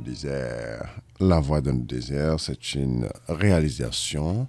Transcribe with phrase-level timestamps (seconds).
[0.00, 0.88] désert.
[1.20, 4.48] La Voix dans le désert, c'est une réalisation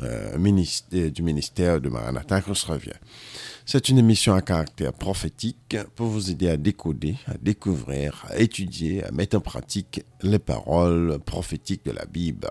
[0.00, 2.98] euh, ministère, du ministère de Maranatha qu'on se revient.
[3.68, 9.02] C'est une émission à caractère prophétique pour vous aider à décoder, à découvrir, à étudier,
[9.02, 12.48] à mettre en pratique les paroles prophétiques de la Bible.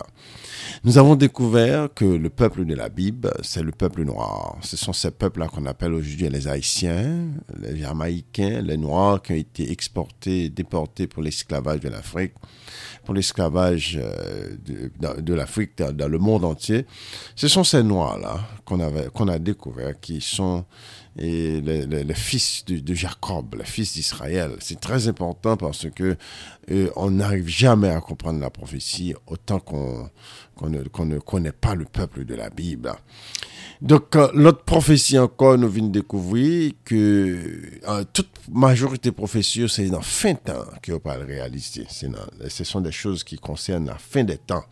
[0.84, 4.58] Nous avons découvert que le peuple de la Bible, c'est le peuple noir.
[4.62, 7.30] Ce sont ces peuples-là qu'on appelle aujourd'hui les Haïtiens,
[7.62, 12.34] les Jamaïcains, les Noirs qui ont été exportés, déportés pour l'esclavage de l'Afrique,
[13.06, 14.58] pour l'esclavage euh,
[15.22, 16.86] de, l'Afrique dans, le monde entier.
[17.38, 20.66] Ce sont ces Noirs-là qu'on a découvert qui sont
[21.18, 24.52] et le, fils de, Jacob, le fils d'Israël.
[24.60, 26.18] C'est très important parce que
[26.72, 30.10] euh, on n'arrive jamais à comprendre la prophétie autant qu'on
[30.62, 32.92] ne, connaît pas le peuple de la Bible.
[33.82, 39.88] Donc, euh, l'autre prophétie encore, nous venons de découvrir que euh, toute majorité prophétie, c'est
[39.88, 41.86] dans la fin de temps qu'on parle réaliser.
[41.90, 44.64] Ce sont des choses qui concernent la fin des temps.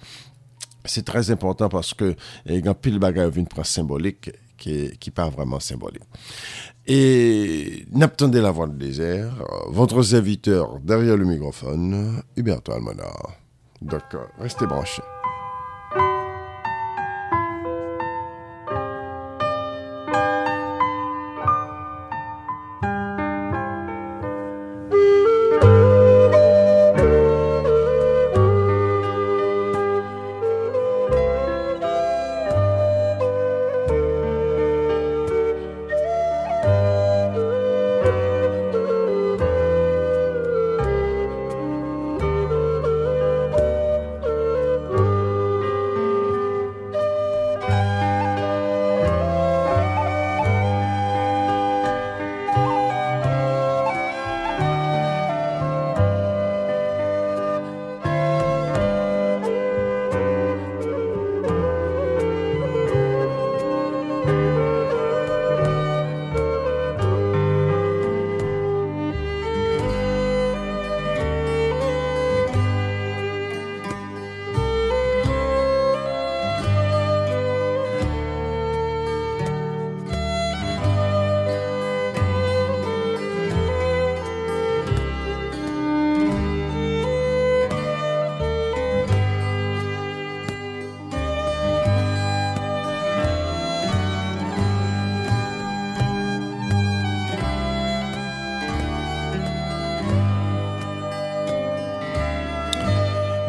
[0.86, 2.16] C'est très important parce que
[2.46, 3.00] il y a pile
[3.36, 6.04] une prendre symbolique qui, part vraiment symbolique.
[6.86, 9.34] Et n'attendez la voix du désert,
[9.70, 13.38] votre serviteur derrière le microphone, Huberto Almonar.
[13.82, 14.04] Donc,
[14.40, 15.04] restez branchés.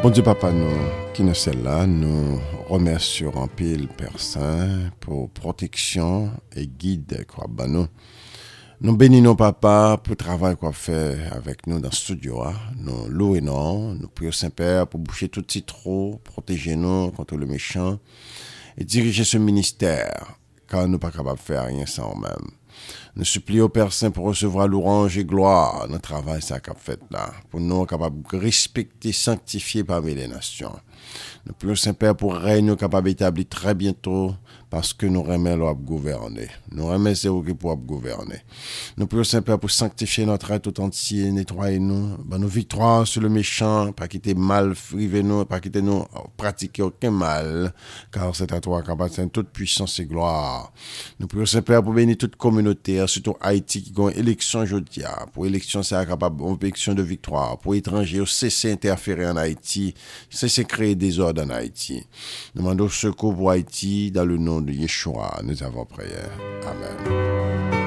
[0.04, 0.68] Bon Dieu Papa, nous
[1.14, 2.38] qui nous sommes là, nous
[2.68, 7.86] remercions en pile Père Saint pour protection et guide quoi bah, nous.
[8.82, 12.42] Nous bénissons Papa pour le travail qu'on fait avec nous dans le studio.
[12.42, 12.52] Hein.
[12.76, 17.98] Nous louons, nous prions Saint-Père pour boucher tout trop, protéger nous contre le méchant
[18.76, 20.36] et diriger ce ministère,
[20.68, 22.50] car nous pas capables de faire rien sans nous-mêmes.
[23.16, 27.32] Nous supplions Père Saint pour recevoir l'orange et gloire le travail ça qu'a fait là,
[27.50, 30.72] pour nous capables de respecter, sanctifier parmi les nations.
[31.46, 34.34] Nous prions Saint-Père pour règne capable d'établir très bientôt
[34.74, 36.48] parce que nous remettons à gouverner.
[36.72, 38.38] Nous remettons qui pour gouverner.
[38.96, 43.28] Nous prions Saint-Père pour sanctifier notre être entier, nettoyer nous, ben, nos victoires sur le
[43.28, 46.04] méchant, pas quitter mal, priver nous, pas quitter nous,
[46.36, 47.72] pratiquer aucun mal,
[48.10, 50.72] car c'est à toi qu'appartient toute puissance et gloire.
[51.20, 55.46] Nous prions Saint-Père pour bénir toute communauté, surtout Haïti qui a une élection aujourd'hui, pour
[55.46, 59.94] élection c'est capable, élection de victoire, pour étrangers, cesser d'interférer en Haïti,
[60.28, 62.04] cesser créer des ordres en Haïti.
[62.56, 65.40] Nous demandons secours pour Haïti dans le nom de Yeshua.
[65.44, 66.16] Nous avons prié.
[66.66, 67.83] Amen.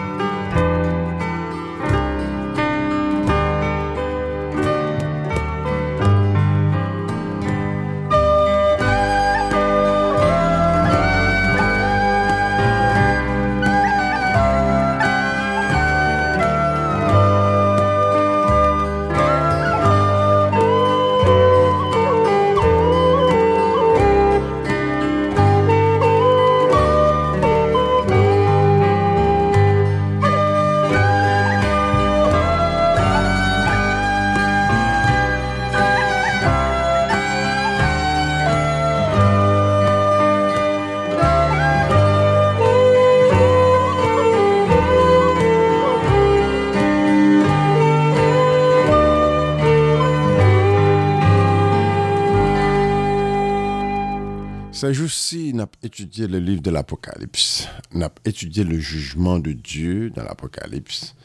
[54.80, 59.40] C'est juste si on a étudié le livre de l'Apocalypse, on a étudié le jugement
[59.40, 61.16] de Dieu dans l'Apocalypse.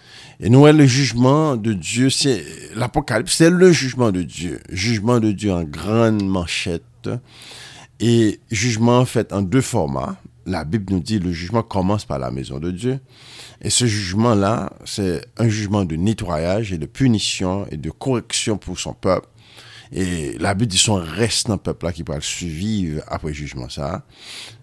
[0.40, 2.42] Et nous, le jugement de Dieu, c'est
[2.74, 4.58] l'Apocalypse, c'est le jugement de Dieu.
[4.70, 7.10] Jugement de Dieu en grande manchette.
[8.00, 10.16] Et jugement fait en deux formats.
[10.46, 13.00] La Bible nous dit le jugement commence par la maison de Dieu.
[13.60, 18.78] Et ce jugement-là, c'est un jugement de nettoyage et de punition et de correction pour
[18.78, 19.28] son peuple.
[19.94, 23.34] Et la Bible dit son reste dans peuple là qui va le suivre après le
[23.34, 24.04] jugement ça.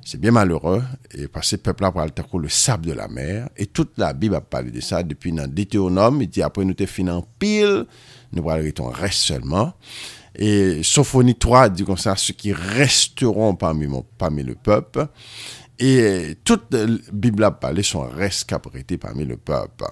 [0.04, 0.81] C'est bien malheureux.
[1.14, 3.48] Et parce que ce peuple là va le le sable de la mer.
[3.56, 6.24] Et toute la Bible a parlé de ça depuis dans Deutéronome.
[6.24, 7.86] Il dit après nous t'es fini en pile,
[8.34, 9.74] nous allons ton reste seulement.
[10.36, 13.88] Et Sophonie 3 dit comme ça, ceux qui resteront parmi,
[14.18, 15.08] parmi le peuple.
[15.78, 19.86] Et toute la Bible a parlé son reste prêté parmi le peuple.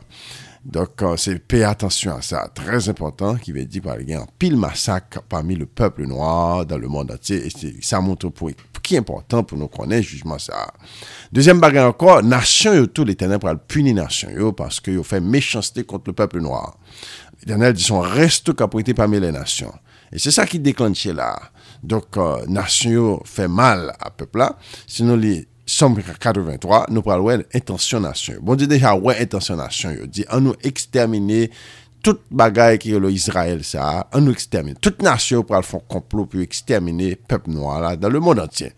[0.67, 2.51] Donc, c'est payer attention à ça.
[2.53, 6.89] Très important, qui veut dire, par exemple, pile massacre parmi le peuple noir dans le
[6.89, 7.47] monde entier.
[7.47, 8.51] Et ça montre pour
[8.87, 10.67] qui est important pour nous connaître jugement ça.
[11.31, 15.19] Deuxième bagarre encore, nation et tout l'éternel pour punir nation yo parce qu'ils ont fait
[15.19, 16.77] méchanceté contre le peuple noir.
[17.41, 19.73] L'éternel dit son reste capoté parmi les nations.
[20.13, 21.37] Et c'est ça qui déclenche là.
[21.83, 24.57] Donc, euh, nation fait mal à peuple là.
[24.87, 28.39] Sinon, les Somme 83, nou pral wè l'intention nasyon.
[28.47, 30.07] Bon di deja wè intention nasyon yo.
[30.07, 31.49] Di an nou ekstermine
[32.05, 34.05] tout bagay ki yo lo Israel sa.
[34.15, 34.79] An nou ekstermine.
[34.79, 38.71] Tout nasyon pral fon complot pou ekstermine pep noa la dan le moun antyen.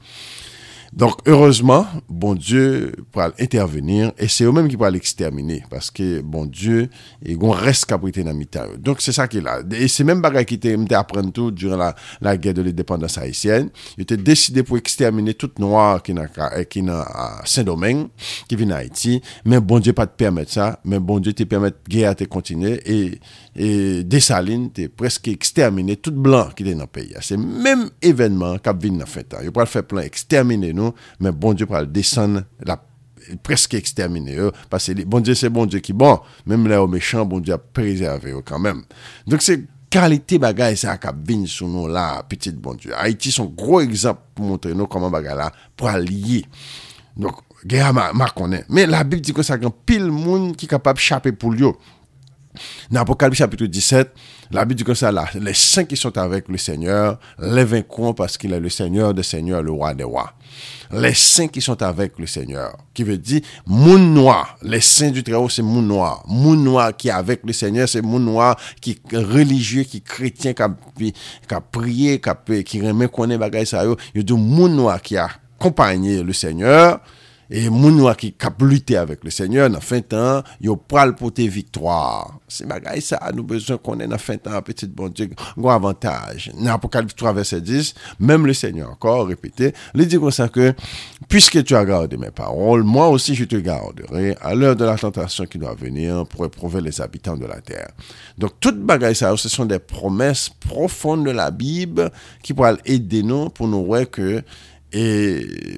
[0.94, 6.48] Donk, heureusement, bon Dieu pral intervenir, e se yo menm ki pral extermine, paske bon
[6.50, 6.88] Dieu,
[7.22, 8.80] e gon res kaprite nan mita yo.
[8.82, 9.60] Donk, se sa ki la.
[9.76, 11.92] E se menm bagay ki te mte apren tou duran la,
[12.26, 13.70] la gèr de l'indépendance haïtienne,
[14.00, 16.32] yo te deside pou extermine tout noir ki nan,
[16.88, 17.06] nan
[17.46, 18.10] Saint-Domingue,
[18.50, 21.46] ki vi nan Haïti, men bon Dieu pa te permette sa, men bon Dieu te
[21.50, 23.70] permette gèr te kontine, e
[24.08, 27.18] desaline te preske extermine tout blan ki te nan peyi.
[27.26, 29.44] Se menm evenman kap vin nan fèta.
[29.44, 32.80] Yo pral fè plan extermine nou, nou, men bon Diyo pral desen la
[33.46, 36.94] preske ekstermine yo, pase bon Diyo se bon Diyo ki bon, menm la bon yo
[36.96, 38.81] mechan, bon Diyo preserve yo kanmen.
[39.30, 39.60] Donk se
[39.94, 42.96] kalite bagay sa akab vin sou nou la, petit bon Diyo.
[42.98, 46.46] Haiti son gro ekzamp pou montre nou koman bagay la pral liye.
[47.20, 48.66] Donk, gaya ma, ma konen.
[48.72, 51.76] Men la Bib di kon sa gen pil moun ki kapab chape pou liyo.
[52.92, 54.12] Dans Apocalypse chapitre 17,
[54.52, 58.14] la Bible dit que ça, là, les saints qui sont avec le Seigneur les vaincront
[58.14, 60.33] parce qu'il est le Seigneur des Seigneurs, le roi des rois.
[60.92, 65.24] Les saints qui sont avec le Seigneur, qui veut dire moun noir, les saints du
[65.24, 66.24] Très-Haut, c'est moun noir.
[66.28, 70.04] Moun noir qui est avec le Seigneur, c'est moun noir qui est religieux, qui est
[70.04, 73.83] chrétien, qui a, prié, qui, a, qui remet connaît bagaille ça.
[74.16, 75.30] Il dit moun noir qui a
[75.60, 77.00] accompagné le Seigneur,
[77.50, 82.40] et moun qui cap lutter avec le Seigneur dans fin temps, yo pral porter victoire.
[82.48, 86.52] C'est bagay ça nous besoin qu'on ait dans fin temps petit bon Dieu, un avantage.
[86.60, 90.74] Dans Apocalypse 3 verset 10, même le Seigneur encore répété, il dit comme ça que
[91.28, 94.98] puisque tu as gardé mes paroles, moi aussi je te garderai à l'heure de la
[94.98, 97.90] tentation qui doit venir pour éprouver les habitants de la terre.
[98.38, 102.12] Donc toute bagay ça, ce sont des promesses profondes de la Bible
[102.44, 104.44] qui pourraient aider nous pour nous voir que
[104.90, 105.02] E,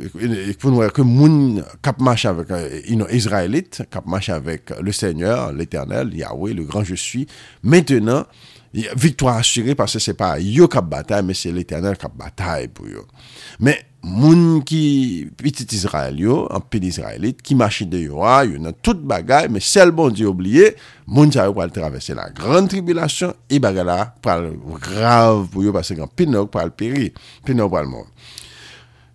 [0.07, 2.53] e pou nou wè ke moun kap mache avèk
[2.87, 7.27] yon Israelit, kap mache avèk le Seigneur, l'Eternel, Yahweh, le Grand Je Suis.
[7.63, 8.23] Mètenan,
[8.95, 12.87] victoire assurée parce que c'est pas yo kap bataille, mais c'est l'Eternel kap bataille pou
[12.87, 13.03] yo.
[13.59, 18.61] Mè moun ki petit Israel yo, an pil Israelit, ki mache de yo a, yo
[18.63, 20.71] nan tout bagay, mè sel bon di oubliye,
[21.05, 25.75] moun sa yo pal travesse la gran tribulation, e bagay la pal grave pou yo,
[25.75, 27.11] parce que an pil nou pal peri,
[27.43, 28.07] pil nou pal moun.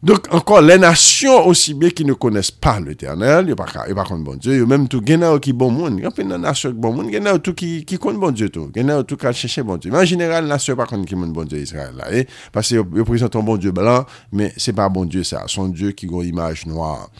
[0.06, 4.36] Donc, encore, les nations aussi bien qui ne connaissent pas l'éternel, ils ne pas bon
[4.36, 6.76] Dieu, ils même tout, il y qui bon monde, il y a une nation qui
[6.76, 9.02] bon monde, il y a tout qui, qui connaît bon Dieu tout, il y a
[9.02, 9.90] tout qui chercher bon Dieu.
[9.90, 12.24] Mais en général, nation pas qui bon Dieu Israël là, eh?
[12.52, 15.90] parce qu'ils présentent un bon Dieu blanc, mais c'est pas bon Dieu ça, son Dieu
[15.90, 17.10] qui a une image noire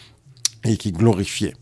[0.63, 1.55] et qui glorifié.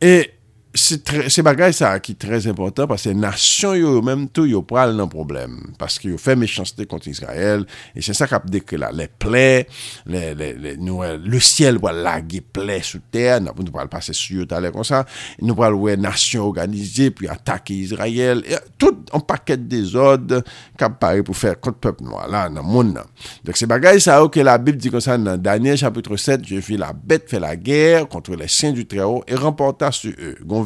[0.00, 0.32] Et
[0.76, 5.08] se bagay sa ki trez important pase nasyon yo yo menm tou yo pral nan
[5.10, 7.64] problem paske yo fe mechansite konti Israel
[7.96, 9.64] e se sa kap dek la le ple
[10.06, 15.02] le siel wala lage ple sou ter nou pral pase sou yo tale kon sa
[15.40, 18.44] nou pral we nasyon organize pi atake Israel
[18.76, 20.36] tout an paket de zod
[20.78, 24.28] kap pare pou fer kont pep nou ala nan moun nan se bagay sa yo
[24.32, 27.40] ke la bib di kon sa nan Daniel chapitre 7 je fi la bet fe
[27.40, 30.65] la ger kontre le sen du treo e remporta su e gon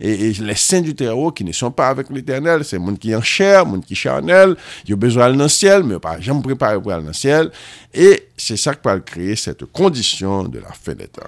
[0.00, 3.14] et, et, les saints du terreau qui ne sont pas avec l'éternel, c'est monde qui
[3.14, 6.80] en chair, monde qui charnel, ils ont besoin dans le ciel, mais pas jamais préparé
[6.80, 7.50] pour aller dans le ciel.
[7.92, 11.22] Et c'est ça qui va créer cette condition de la fin des temps.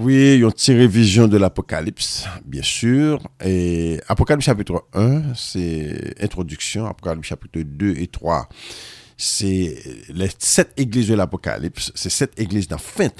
[0.00, 3.20] Oui, yon ti revizyon de l'Apokalypse, bien sûr.
[3.44, 6.86] Et Apokalypse chapitre 1, c'est introduction.
[6.86, 8.48] Apokalypse chapitre 2 et 3,
[9.18, 9.76] c'est
[10.08, 11.92] les sept églises de l'Apokalypse.
[11.94, 13.10] C'est sept églises dans fin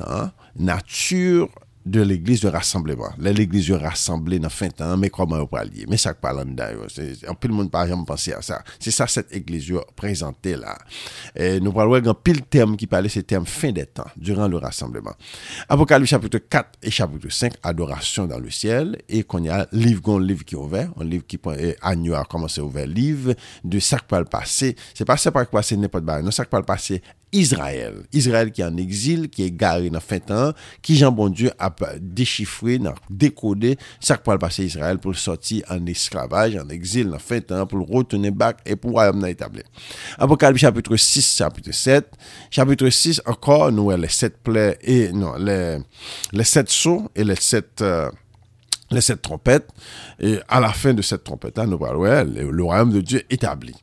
[0.57, 1.51] nature,
[1.85, 3.17] de l'Eglise de rassembleman.
[3.23, 6.71] Lè l'Eglise yo rassemble nan fin tan, mè koman yo pralye, mè sak palan da
[6.75, 6.87] yo.
[7.31, 8.61] Anpil moun pa jam panse a sa.
[8.79, 10.77] Se sa set Eglise yo prezante la.
[11.33, 14.61] E, nou pralwe gen pil tem ki pale se tem fin de tan, duran le
[14.61, 15.17] rassembleman.
[15.73, 20.21] Apokalou chapitre 4 et chapitre 5, adorasyon dan le siel, e kon ya liv gon
[20.25, 23.33] liv ki ouve, an liv ki eh, anyo a komanse ouve liv,
[23.65, 26.67] de sak pal pase, se pa se pa kwa se nepot ba, non sak pal
[26.69, 27.01] pase
[27.37, 28.03] Israël.
[28.17, 31.83] Israël ki an exil, ki e gare nan fin tan, ki jan bon Diyo ap
[32.01, 37.45] dechifre, nan dekode sak pal pase Israël pou soti an esklavaj, an exil nan fin
[37.45, 39.67] tan, pou rotene bak e pou wayam nan etable.
[40.19, 42.11] Apokalbi chapitre 6, chapitre 7,
[42.51, 47.39] chapitre 6 ankor nou e le 7 ple, e non, le 7 sou, e le
[47.39, 47.87] 7...
[47.87, 48.11] Euh,
[48.91, 49.69] les sept trompettes.
[50.19, 53.75] Et à la fin de cette trompette-là, nous parlons, le royaume de Dieu établi.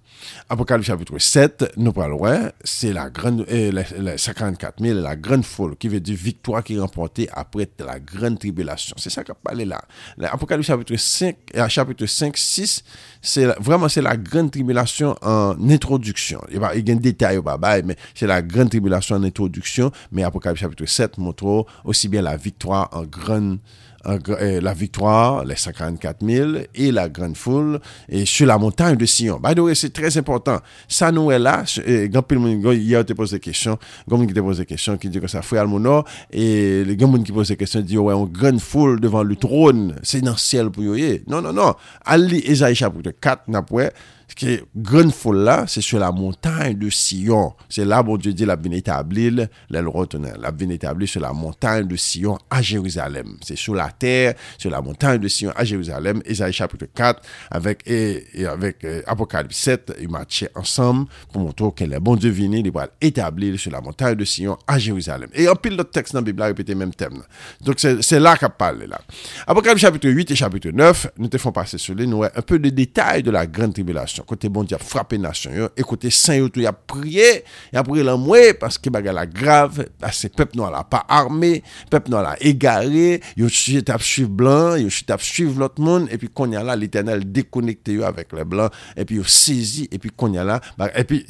[0.50, 2.22] Apocalypse chapitre 7, nous parlons,
[2.64, 6.76] c'est la grande, euh, les, 54 000, la grande foule, qui veut dire victoire qui
[6.76, 8.96] est remportée après la grande tribulation.
[8.98, 9.82] C'est ça qu'on parle là.
[10.24, 12.84] Apocalypse chapitre 5, euh, chapitre 5, 6,
[13.22, 16.42] c'est vraiment, c'est la grande tribulation en introduction.
[16.50, 20.24] Il y a, un détail au baba, mais c'est la grande tribulation en introduction, mais
[20.24, 23.60] Apocalypse chapitre 7 montre aussi bien la victoire en grande
[24.08, 29.06] Eh, la victoire, les 144 000 et la grande foule et sur la montagne de
[29.06, 29.38] Sion.
[29.38, 30.60] By the way, c'est très important.
[30.88, 31.66] Ça nous est là.
[32.14, 33.78] Quand eh, hier, te pose des questions.
[34.10, 37.12] Quand qui te pose des questions, qui dit que ça frère Almonor et les gens
[37.22, 40.38] qui pose des questions disent ouais, une grande foule devant le trône, c'est dans le
[40.38, 41.24] ciel pour y aller.
[41.28, 41.74] Non, non, non.
[42.06, 43.90] Ali Esaïe chapitre 4, n'a pas
[44.36, 47.54] que grande foule c'est sur la montagne de Sion.
[47.70, 49.32] C'est là, bon Dieu dit, la bien établie,
[49.72, 50.28] retenue.
[50.40, 53.38] La bien établie sur la montagne de Sion à Jérusalem.
[53.42, 56.22] C'est sur la terre, sur la montagne de Sion à Jérusalem.
[56.28, 61.84] Isaïe chapitre 4, avec, et, avec euh, Apocalypse 7, ils marchaient ensemble pour montrer que
[61.86, 65.30] le bon Dieu venu, il va établir sur la montagne de Sion à Jérusalem.
[65.34, 67.24] Et en pile d'autres textes dans la Bible répété le même thème.
[67.62, 69.00] Donc c'est là qu'on parle là.
[69.46, 72.60] Apocalypse chapitre 8 et chapitre 9, nous te font passer sur les nous un peu
[72.60, 75.86] de détails de la grande tribulation nasyon, kote bon di ap frape nasyon yo, e
[75.86, 77.44] kote san yo tou ya priye,
[77.74, 82.10] ya priye lan mwe, paske bagay la grav, paske pep nou ala pa arme, pep
[82.10, 86.30] nou ala egare, yo chit ap suiv blan, yo chit ap suiv lot moun, epi
[86.34, 90.60] konya la l'Eternel dekonekte yo avek le blan, epi yo sezi, epi konya la,
[90.98, 91.22] epi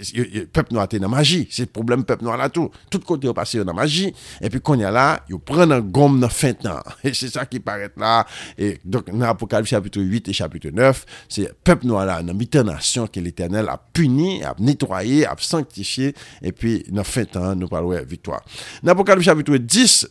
[0.53, 3.59] pep nou ate nan maji, se problem pep nou ala tou, tout kote yo pase
[3.59, 4.09] yo nan maji,
[4.43, 7.97] epi konya la, yo pren nan gom nan fent nan, e se sa ki paret
[7.99, 8.21] la,
[8.57, 12.67] e donk nan apokalif chapitre 8 et chapitre 9, se pep nou ala nan mitan
[12.67, 17.27] nan, nation que l'Éternel a puni, a nettoyé, a sanctifié, et puis, dans fin de
[17.27, 18.43] temps, nous parlons de victoire.
[18.83, 20.07] Dans Apocalypse chapitre 10,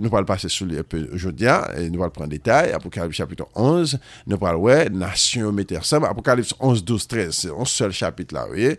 [0.00, 1.46] nous parlons passer sur peu aujourd'hui,
[1.76, 2.72] et nous allons prendre détail.
[2.72, 6.06] Apocalypse chapitre 11, nous parlons, ouais, nation mettez ensemble.
[6.06, 8.78] Apocalypse 11, 12, 13, c'est un seul chapitre là, voyez.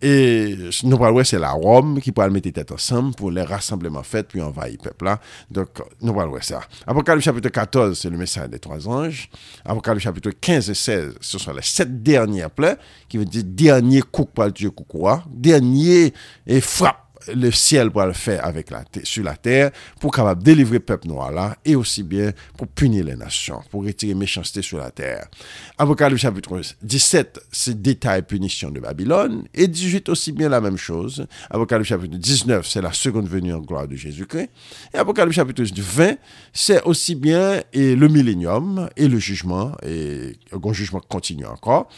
[0.00, 4.28] Et nous parlons, c'est la Rome qui pourra mettre tête ensemble pour les rassemblements faits,
[4.28, 5.20] puis envahir le peuple là.
[5.50, 5.68] Donc,
[6.00, 6.60] nous parlons ça.
[6.86, 9.28] Apocalypse chapitre 14, c'est le message des trois anges.
[9.64, 12.76] Apocalypse chapitre 15 et 16, ce sont les sept dernières plaies,
[13.08, 16.12] qui veut dire dernier coup par Dieu, coucou, dernier
[16.46, 19.70] et frappe le ciel pour le faire avec la sur la terre
[20.00, 23.84] pour capable délivrer le peuple noir là et aussi bien pour punir les nations, pour
[23.84, 25.28] retirer méchanceté sur la terre.
[25.76, 31.26] Apocalypse chapitre 17, c'est détail punition de Babylone et 18 aussi bien la même chose.
[31.50, 34.50] Apocalypse chapitre 19, c'est la seconde venue en gloire de Jésus-Christ.
[34.94, 36.16] Et Apocalypse chapitre 20,
[36.52, 41.88] c'est aussi bien et le millénium et le jugement et un jugement continue encore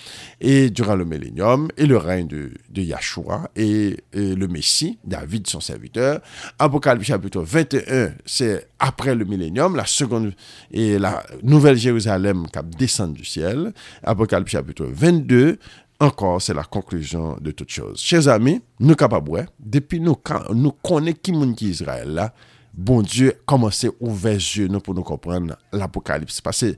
[0.41, 5.47] et durant le millénium et le règne de, de Yahshua et, et le Messie David,
[5.47, 6.21] son serviteur.
[6.59, 10.33] Apocalypse chapitre 21, c'est après le millénium, la seconde
[10.71, 13.73] et la nouvelle Jérusalem qui descend du ciel.
[14.03, 15.59] Apocalypse chapitre 22,
[16.01, 18.01] encore, c'est la conclusion de toutes choses.
[18.01, 20.17] Chers amis, nous capables, depuis nous,
[20.55, 22.33] nous connaissons qui est Israël là,
[22.73, 26.41] bon Dieu commence à ouvrir les yeux pour nous comprendre l'Apocalypse.
[26.41, 26.75] Parce que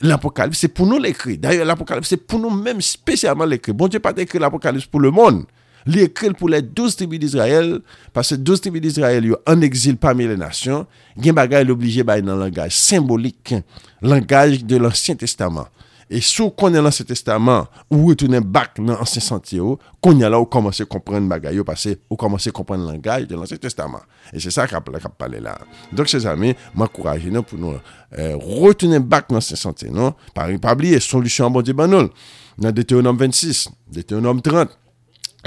[0.00, 1.36] l'Apocalypse, c'est pour nous l'écrire.
[1.38, 3.74] D'ailleurs, l'Apocalypse, c'est pour nous même spécialement l'écrire.
[3.74, 5.44] Bon Dieu pas écrit l'Apocalypse pour le monde.
[5.86, 7.74] Li ekrel pou le 12 tribi d'Israël,
[8.14, 10.86] pase 12 tribi d'Israël yo an exil pami le nasyon,
[11.18, 13.56] gen bagay l'oblije bay nan langaj simbolik,
[14.02, 15.70] langaj de l'Ansyen Testament.
[16.12, 20.84] E sou konen l'Ansyen Testament, ou wetounen bak nan Ansyen Santyo, konen la ou komanse
[20.90, 24.04] kompren bagay yo, pase ou komanse kompren langaj de l'Ansyen Testament.
[24.30, 25.56] E se sa kap la kap pale la.
[25.90, 30.14] Donk se zame, m'akouraje nou pou nou euh, wetounen bak nan Ansyen Santyo, non?
[30.36, 32.12] Pari pabli e solusyon bon di banon.
[32.60, 34.76] Nan Deuteronome 26, Deuteronome 30,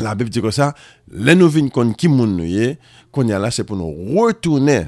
[0.04, 0.74] La Bib di kon sa,
[1.08, 2.76] lè nou vin kon ki moun nou ye,
[3.16, 4.82] kon ya la se pou nou retourne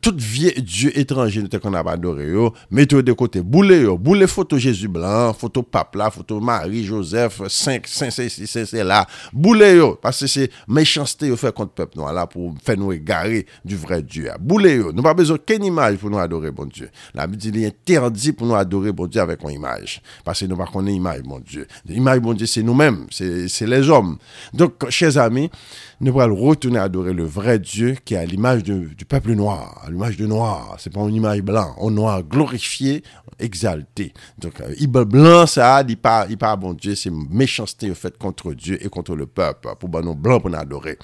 [0.00, 4.26] tout vie dieu étranger nous qu'on a adoré yo, mettez de côté, boule yo, boule
[4.26, 9.64] photo Jésus blanc, photo pape là, photo Marie, Joseph, 5, 5, 6, 6, là, boule
[9.76, 13.46] yo, parce que c'est méchanceté yo fait contre peuple noir là pour faire nous égarer
[13.64, 14.30] du vrai Dieu.
[14.40, 16.88] Boule yo, nous pas besoin qu'une image pour nous adorer bon Dieu.
[17.14, 20.56] La Bible dit interdit pour nous adorer bon Dieu avec une image, parce que nous
[20.56, 21.66] pas connaît image bon Dieu.
[21.86, 24.16] L'image bon Dieu c'est nous-mêmes, c'est les hommes.
[24.54, 25.50] Donc chers amis,
[26.02, 29.90] nous allons retourner adorer le vrai Dieu qui est à l'image du peuple noir, à
[29.90, 30.74] l'image de noir.
[30.78, 33.04] C'est pas une image blanc, un noir glorifié,
[33.38, 34.12] exalté.
[34.38, 38.52] Donc, euh, il blanc, ça, il pas, il pas bon Dieu, c'est méchanceté fait contre
[38.52, 40.98] Dieu et contre le peuple, pour ben nous blancs pour nous adorer.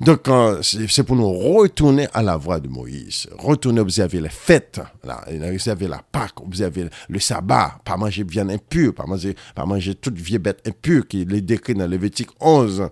[0.00, 0.28] Donc,
[0.62, 3.28] c'est pour nous retourner à la voie de Moïse.
[3.36, 8.94] Retourner observer les fêtes, là, observer la Pâque, observer le sabbat, pas manger bien impur,
[8.94, 12.88] pas manger, pas manger toute vieille bête impure qui est décrit dans Lévitique 11,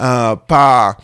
[0.00, 0.96] euh, pas,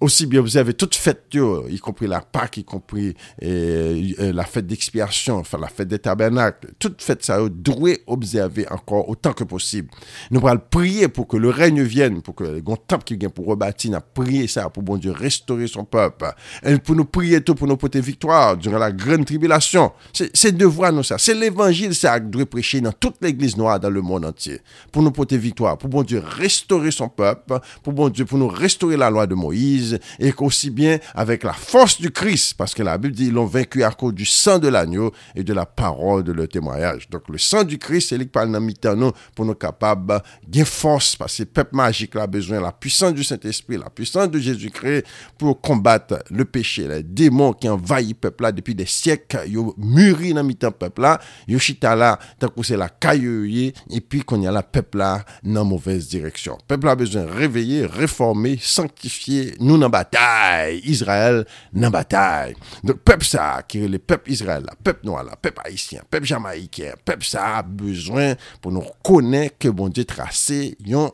[0.00, 4.44] aussi bien vous avez toute fête, y compris la Pâque, y compris euh, euh, la
[4.44, 9.44] fête d'expiation, enfin la fête des tabernacles, toute fête ça, doué observer encore autant que
[9.44, 9.88] possible.
[10.30, 13.46] Nous allons prier pour que le règne vienne, pour que le temple qui vient pour
[13.46, 16.26] rebâtir, nous prier ça, pour bon Dieu restaurer son peuple.
[16.62, 19.92] Et pour nous prier tout, pour nous porter victoire durant la grande tribulation.
[20.12, 21.18] C'est devoir nous ça.
[21.18, 24.60] C'est l'évangile ça doit prêcher dans toute l'église noire dans le monde entier.
[24.92, 28.48] Pour nous porter victoire, pour bon Dieu restaurer son peuple, pour bon Dieu, pour nous
[28.48, 32.82] restaurer la loi de Moïse, et qu'aussi bien avec la force du Christ, parce que
[32.82, 35.66] la Bible dit ils l'ont vaincu à cause du sang de l'agneau et de la
[35.66, 37.08] parole de leur témoignage.
[37.10, 41.16] Donc le sang du Christ, c'est lui qui parle dans pour nous capables de force,
[41.16, 45.04] parce que le peuple magique a besoin la puissance du Saint-Esprit, la puissance de Jésus-Christ
[45.38, 49.58] pour combattre le péché, les démons qui envahissent le peuple là depuis des siècles, ils
[49.78, 54.22] mûri dans le peuple là, ils chita là, tant que c'est la caille et puis
[54.22, 56.56] qu'on y a la peuple là dans mauvaise direction.
[56.60, 62.54] Le peuple a besoin de réveiller, réformer, sanctifier, nous nan batay, Israel nan batay.
[62.86, 67.00] Donk pep sa, ki le pep Israel la, pep noa la, pep Haitien, pep Jamaikien,
[67.06, 71.10] pep sa a bezwen pou nou konen ke bon di trase yon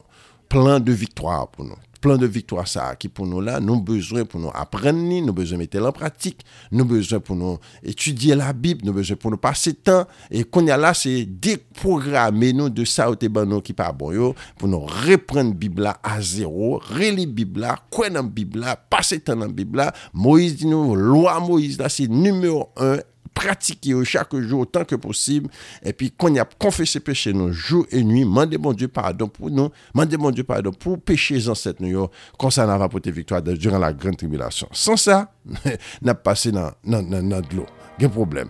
[0.53, 1.79] plan de viktoar pou nou.
[2.01, 5.59] plan de victoire ça qui pour nous là, nous besoin pour nous apprendre, nous besoin
[5.59, 9.75] mettre en pratique, nous besoin pour nous étudier la Bible, nous besoin pour nous passer
[9.75, 13.93] temps et qu'on y a là c'est déprogrammer nous de ça au nous qui pas
[13.93, 18.61] bon yo, pour nous reprendre Bible là à zéro, relire Bible là, croire dans Bible
[18.61, 19.93] là, passer temps dans Bible là.
[20.13, 22.99] Moïse dit nous loi Moïse là c'est numéro un
[23.37, 25.49] pratiquer chaque jour autant que possible.
[25.85, 29.29] Et puis, qu'on y a confessé péché nous jour et nuit, mandez mon Dieu pardon
[29.29, 32.11] pour nous, mandez mon Dieu pardon pour péchés ancêtres nous, oh.
[32.39, 34.67] comme ça, on va porter victoire durant la grande tribulation.
[34.73, 35.33] Sans ça,
[36.03, 37.67] n'a passé dans, dans, dans, dans de l'eau.
[37.99, 38.49] Quel problème?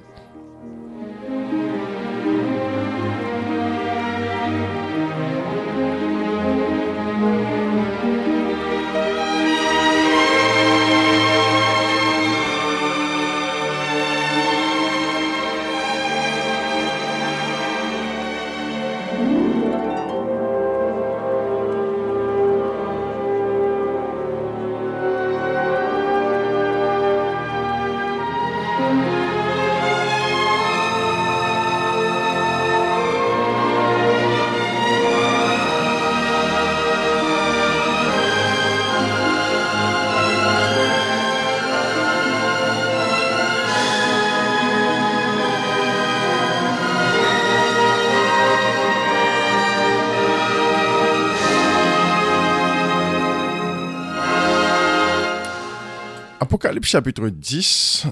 [56.56, 58.06] Apocalypse chapitre 10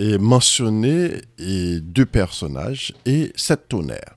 [0.00, 4.16] est mentionné et deux personnages et sept tonnerres.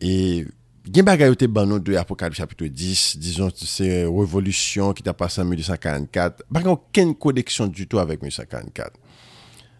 [0.00, 0.46] Et
[0.86, 5.44] il y a des de Apocalypse chapitre 10, disons, c'est révolution qui t'a passé en
[5.44, 6.42] 1844.
[6.54, 8.98] Il n'y a aucune connexion du tout avec 1844.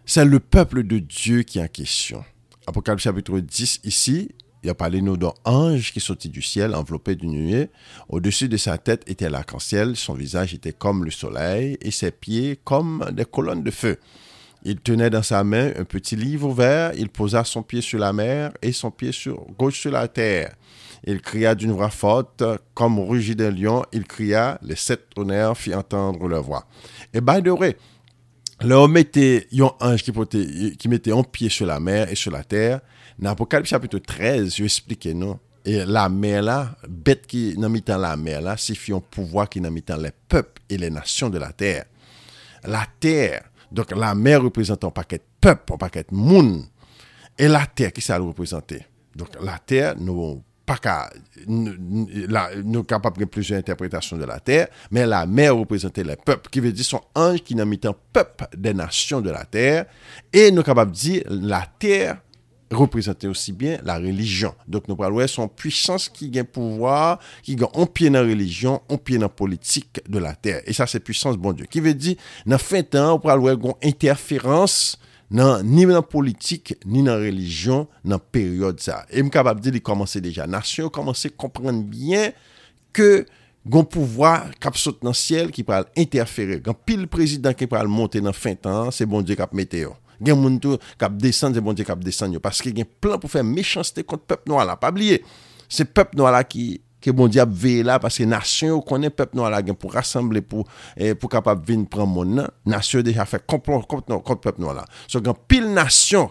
[0.05, 2.23] C'est le peuple de Dieu qui est en question.
[2.67, 4.29] Apocalypse chapitre 10, ici,
[4.63, 7.69] il a parlé nous d'un ange qui sortit du ciel, enveloppé d'une nuée.
[8.09, 12.59] Au-dessus de sa tête était l'arc-en-ciel, son visage était comme le soleil et ses pieds
[12.63, 13.97] comme des colonnes de feu.
[14.63, 18.13] Il tenait dans sa main un petit livre vert, il posa son pied sur la
[18.13, 20.53] mer et son pied sur, gauche sur la terre.
[21.03, 22.43] Il cria d'une voix forte,
[22.75, 26.67] comme rugit d'un lion, il cria, les sept tonnerres fit entendre leur voix.
[27.11, 27.75] Et by the way,
[28.61, 32.81] l'homme était un ange qui mettait un pied sur la mer et sur la terre,
[33.21, 36.57] Nan apokalip chapitre 13, yo esplike nou, e la mer la,
[36.89, 40.57] bet ki nan mitan la mer la, si fiyon pouvoi ki nan mitan le pep
[40.65, 41.85] e le nasyon de la ter.
[42.65, 46.63] La ter, donk la mer reprezent an paket pep, an paket moun,
[47.37, 48.81] e la ter ki sa reprezenten.
[49.13, 50.95] Donk la ter nou pa ka,
[51.45, 56.65] nou kapap gen plizye interpretasyon de la ter, men la mer reprezenten le pep, ki
[56.65, 59.85] ve di son anj ki nan mitan pep de nasyon de la ter,
[60.33, 62.17] e nou kapap di la ter
[62.71, 64.53] représenter aussi bien la religion.
[64.67, 68.81] Donc nous parlons son puissance qui gagne pouvoir, qui gagne un pied dans la religion,
[68.89, 70.61] un pied dans la politique de la terre.
[70.65, 71.65] Et ça c'est puissance bon Dieu.
[71.69, 74.97] Qui veut dire, dans fin temps, nous parlons d'une interférence
[75.29, 79.05] nan, ni dans la politique, ni dans la religion, dans la période ça.
[79.09, 82.31] Et je suis capable de dire, commencer déjà, nation, commencer à comprendre bien
[82.93, 83.25] que
[83.65, 86.61] Gon pouvoir cap saute dans le ciel qui parle interférer.
[86.61, 89.91] Quand pile président qui parle monter dans fin temps, c'est bon Dieu cap météo.
[90.21, 92.43] Gen moun tou kap desen, se bon di kap desen yo.
[92.43, 94.77] Paske gen plan pou fè mechansite kont pep nou ala.
[94.79, 95.19] Pa bliye,
[95.67, 96.73] se pep nou ala ki...
[97.01, 100.43] ke bon diap veye la, paske nasyon yo konen pep nou ala gen pou rassemble
[100.45, 104.71] pou, eh, pou kapap vin pran moun nan, nasyon deja fe komplon kont pep nou
[104.73, 104.85] ala.
[105.07, 106.29] So gen pil nasyon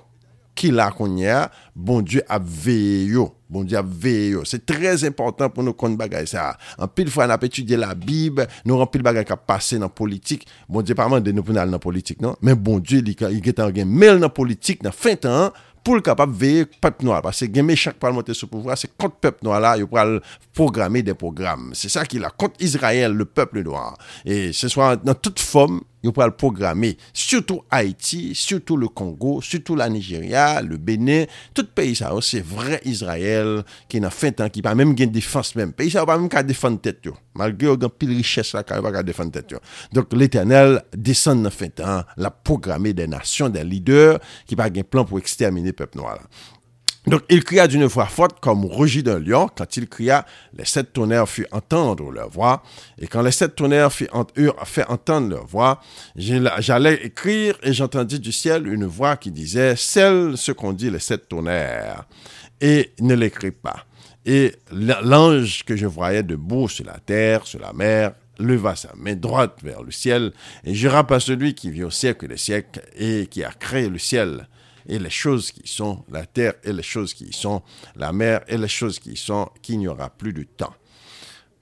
[0.60, 3.16] qui la a, bon Dieu a veillé
[3.48, 6.58] Bon Dieu a veillé C'est très important pour nous qu'on bagaille ça.
[6.76, 9.76] En pile fois, on a étudié la Bible, nous avons pile bagaille qui a passé
[9.76, 10.46] dans la politique.
[10.68, 12.36] Bon Dieu, pas mal de nous pour dans la politique, non?
[12.42, 15.50] Mais bon Dieu, il est en gain, mais dans la politique, dans fin de temps,
[15.82, 19.16] pour le capable veiller peuple noir parce que gagner chaque parlementaire sous pouvoir c'est contre
[19.16, 20.04] peuple noir là il pourra
[20.52, 23.96] programmer des programmes c'est ça qu'il a contre Israël le peuple noir
[24.26, 29.76] et ce soit dans toute forme Yo pral programmer, surtout Haïti, surtout le Congo, surtout
[29.76, 33.60] la Nigeria, le Bénin, tout peyi oh, sa yo, se vre Israel
[33.90, 35.74] ki nan fin tan ki pa mèm gen defans mèm.
[35.76, 37.16] Peyi sa yo pa mèm ka defan tèt yo.
[37.36, 39.60] Malge yo gen pil richès la ka yo pa ka defan tèt yo.
[39.92, 44.16] Donk l'Eternel desen nan fin tan la programmer de nasyon, de lider
[44.48, 46.26] ki pa gen plan pou ekstermine pep noa la.
[47.06, 49.48] Donc, il cria d'une voix forte comme rugit d'un lion.
[49.56, 52.62] Quand il cria, les sept tonnerres firent entendre leur voix.
[52.98, 54.26] Et quand les sept tonnerres firent
[54.64, 55.80] fait entendre leur voix,
[56.14, 60.98] j'allais écrire et j'entendis du ciel une voix qui disait, celle ce qu'on dit les
[60.98, 62.04] sept tonnerres.
[62.60, 63.86] Et ne l'écrit pas.
[64.26, 69.14] Et l'ange que je voyais debout sur la terre, sur la mer, leva sa main
[69.14, 70.32] droite vers le ciel
[70.64, 73.98] et jura par celui qui vit au siècle des siècles et qui a créé le
[73.98, 74.48] ciel
[74.90, 77.62] et les choses qui sont, la terre et les choses qui sont,
[77.94, 80.74] la mer et les choses qui sont, qu'il n'y aura plus de temps.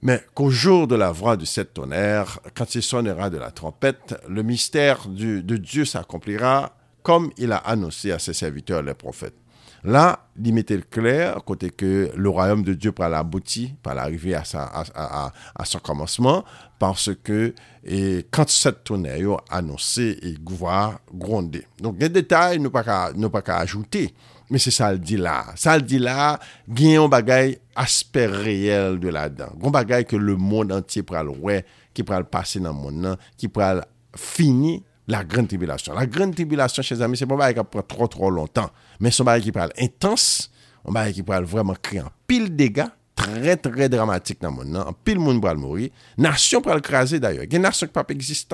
[0.01, 4.15] Mais qu'au jour de la voix de cette tonnerre, quand il sonnera de la trompette,
[4.27, 9.37] le mystère de Dieu s'accomplira comme il a annoncé à ses serviteurs les prophètes.
[9.83, 14.43] Là, il mettait clair, côté que le royaume de Dieu par l'abouti, par l'arrivée à,
[14.53, 16.43] à, son commencement,
[16.77, 17.53] parce que
[17.85, 21.65] et, quand cette tonnerre annoncé et voir gronder.
[21.79, 24.13] Donc, des détails, nous pas qu'à ajouter,
[24.49, 25.45] mais c'est ça le dit là.
[25.55, 29.53] Ça le dit là, il y a un aspect réel de là-dedans.
[29.63, 32.79] Un bagay que le monde entier pourra le ouais, qui pourra le passer dans le
[32.79, 33.81] monde, qui pourra le
[34.15, 35.93] finir la grande tribulation.
[35.93, 38.69] La grande tribulation, chers amis, c'est pas un bagay qui prend trop trop longtemps,
[38.99, 40.51] mais c'est un bagay qui parle intense,
[40.87, 44.75] un bagay qui parle vraiment créer un pile dégâts, très très dramatique dans le monde,
[44.75, 47.87] un pile monde va mourir, nation pour le craser d'ailleurs, il y a des nations
[47.87, 48.05] qui pas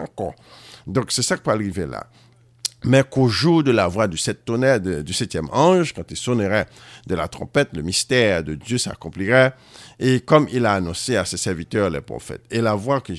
[0.01, 0.33] encore.
[0.87, 2.07] Donc c'est ça qui peut arriver là.
[2.85, 6.67] Mais qu'au jour de la voix du sept tonnerre du septième ange, quand il sonnerait
[7.07, 9.53] de la trompette, le mystère de Dieu s'accomplirait,
[9.99, 12.43] et comme il a annoncé à ses serviteurs les prophètes.
[12.51, 13.13] Et la voix que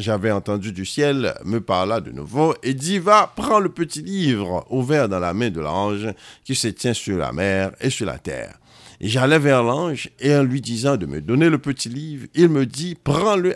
[0.00, 4.66] j'avais entendue du ciel me parla de nouveau et dit, va, prends le petit livre
[4.70, 6.08] ouvert dans la main de l'ange
[6.44, 8.58] qui se tient sur la mer et sur la terre.
[9.00, 12.66] J'allais vers l'ange et en lui disant de me donner le petit livre, il me
[12.66, 13.54] dit, prends-le,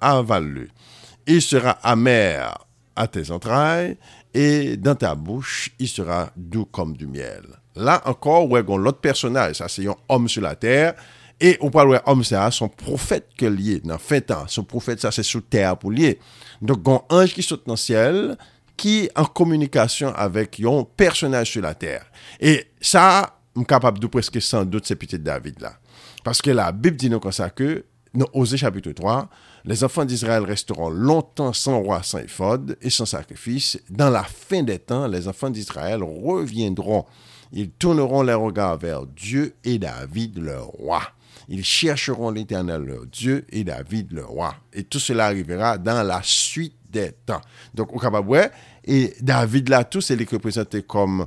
[0.00, 0.68] avale-le.
[1.26, 3.96] Il sera amer à tes entrailles
[4.34, 7.42] et dans ta bouche, il sera doux comme du miel.
[7.76, 10.94] Là encore, ouais, l'autre personnage, ça c'est un homme sur la terre,
[11.40, 15.00] et on parle ouais, homme ça, son prophète que lié, dans fin temps, son prophète
[15.00, 16.18] ça c'est sous terre pour lier.
[16.60, 18.36] Donc, un ange qui saute dans le ciel,
[18.76, 22.06] qui en communication avec un personnage sur la terre.
[22.40, 25.74] Et ça, je suis capable de presque sans doute c'est petit David là.
[26.24, 29.28] Parce que la Bible dit nous comme ça que, dans Osée chapitre 3,
[29.64, 33.78] les enfants d'Israël resteront longtemps sans roi, sans éphode et sans sacrifice.
[33.90, 37.04] Dans la fin des temps, les enfants d'Israël reviendront.
[37.52, 41.02] Ils tourneront les regards vers Dieu et David, leur roi.
[41.48, 44.54] Ils chercheront l'Éternel, leur Dieu, et David, leur roi.
[44.72, 47.40] Et tout cela arrivera dans la suite des temps.
[47.74, 48.48] Donc, au Kababoué,
[48.84, 51.26] et David là, tout, c'est représenté comme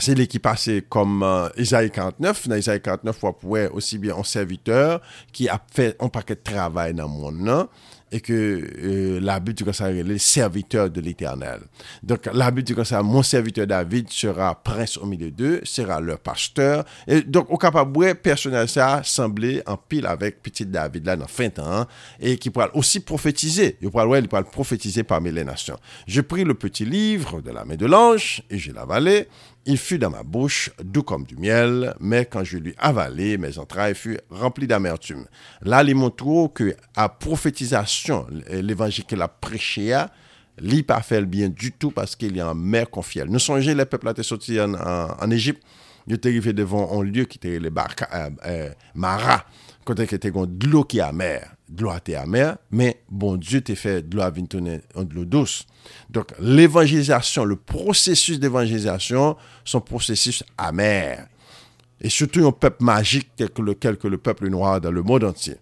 [0.00, 2.48] c'est lui qui passait comme euh, Isaïe 49.
[2.48, 5.00] Dans Isaïe 49, on pouvait aussi bien un serviteur
[5.32, 7.68] qui a fait un paquet de travail dans le monde.
[8.12, 11.60] Et que euh, la Bible dit comme ça, les serviteurs de l'Éternel.
[12.02, 16.00] Donc la Bible dit comme ça, mon serviteur David sera prince au milieu d'eux, sera
[16.00, 16.84] leur pasteur.
[17.06, 21.50] Et donc au capable personnel ça semblait en pile avec petit David là dans fin
[21.50, 21.86] temps
[22.18, 23.76] et qui pourra aussi prophétiser.
[23.80, 25.76] Il pourra ouais, il prophétiser parmi les nations.
[26.06, 29.28] Je pris le petit livre de la main de l'ange et je l'avalai.
[29.70, 33.56] Il fut dans ma bouche doux comme du miel, mais quand je lui avalai, mes
[33.56, 35.26] entrailles furent remplies d'amertume.
[35.62, 39.96] Là, il montre que à prophétisation, l'évangile qu'il a prêché,
[40.88, 43.28] pas fait le bien du tout parce qu'il y a un mer confiel.
[43.28, 45.62] Nous songez, les peuples étaient sortis en, en, Égypte,
[46.08, 49.44] ils étaient arrivés devant un lieu qui était les barca, euh, euh, Mara,
[49.84, 51.54] quand il était de l'eau qui est amère?
[51.68, 55.66] De l'eau était amère, mais bon Dieu t'a fait de l'eau à de l'eau douce.
[56.10, 61.26] Donc l'évangélisation, le processus d'évangélisation, son processus amer.
[62.00, 65.24] Et surtout un peuple magique tel que le, que le peuple noir dans le monde
[65.24, 65.56] entier.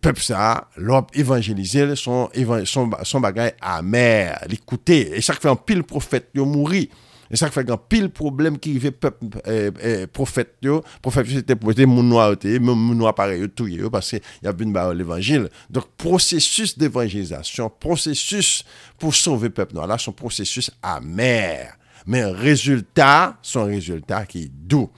[0.00, 2.28] Peuple ça, l'homme évangélisé, son,
[2.64, 5.16] son, son bagage amer, l'écouter.
[5.16, 6.90] Et chaque fois un pile prophète, il mourit.
[7.30, 10.56] Et ça fait un pile problème qui fait peuple euh, euh, prophète
[11.02, 15.48] prophète c'était pour mon noir mon noir pareil tout parce qu'il y a une l'évangile.
[15.70, 18.64] Donc processus d'évangélisation, processus
[18.98, 21.76] pour sauver peuple noir là son processus amer.
[22.06, 24.90] Mais résultat, son résultat qui est doux.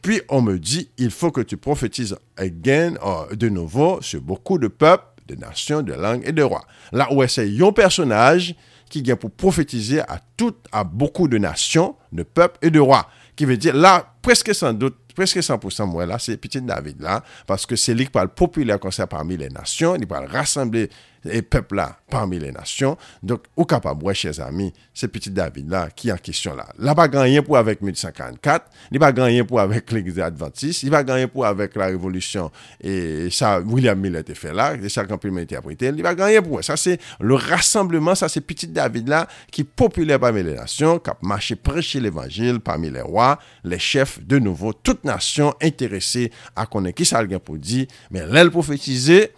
[0.00, 4.58] Puis on me dit, il faut que tu prophétises again, euh, de nouveau, sur beaucoup
[4.58, 6.64] de peuples, de nations, de langues et de rois.
[6.92, 8.54] Là où c'est un personnage
[8.94, 13.08] qui vient pour prophétiser à toutes, à beaucoup de nations, de peuples et de rois.
[13.34, 17.24] Qui veut dire, là, presque sans doute, presque 100% moi là, c'est petit David là,
[17.48, 20.90] parce que c'est lui qui parle populaire comme ça parmi les nations, il parle rassembler
[21.30, 22.96] et peuple là parmi les nations.
[23.22, 26.66] Donc, au capable, ouais, chers amis, c'est petit David là qui est en question là.
[26.78, 31.02] Là, pas gagné pour avec 1844, il pas gagné pour avec l'église adventiste, il pas
[31.02, 35.22] gagné pour avec la révolution et ça, William Miller était fait là, et ça, quand
[35.24, 36.76] il interprété, il pas gagné pour ça.
[36.76, 41.10] c'est le rassemblement, ça, c'est petit David là qui est populaire parmi les nations, qui
[41.10, 46.66] a marché prêcher l'évangile parmi les rois, les chefs, de nouveau, toute nation intéressée à
[46.66, 49.30] connaître qui ça a pour dire, mais l'elle prophétisée,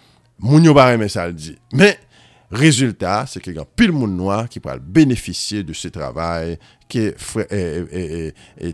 [0.43, 1.55] moun yo bareme sa l di.
[1.77, 1.97] Men,
[2.53, 6.57] rezultat, se ke gen pil moun noa ki pral beneficye de se travay,
[6.93, 7.11] ki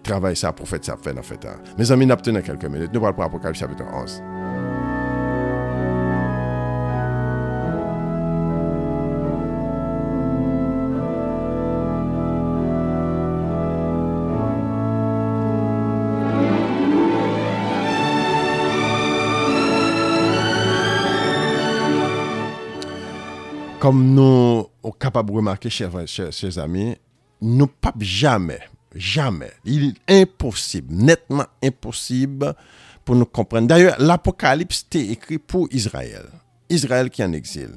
[0.04, 1.56] travay sa profet sa fen an feta.
[1.78, 4.41] Me zami napte nan kelke menet, nou pral pou apokalip chapiton 11.
[23.92, 26.96] Comme nous sommes capables de remarquer, chers, amis,
[27.42, 28.60] nous ne jamais,
[28.94, 32.54] jamais, il est impossible, nettement impossible
[33.04, 33.68] pour nous comprendre.
[33.68, 36.24] D'ailleurs, l'Apocalypse était écrit pour Israël.
[36.70, 37.68] Israël qui est en exil.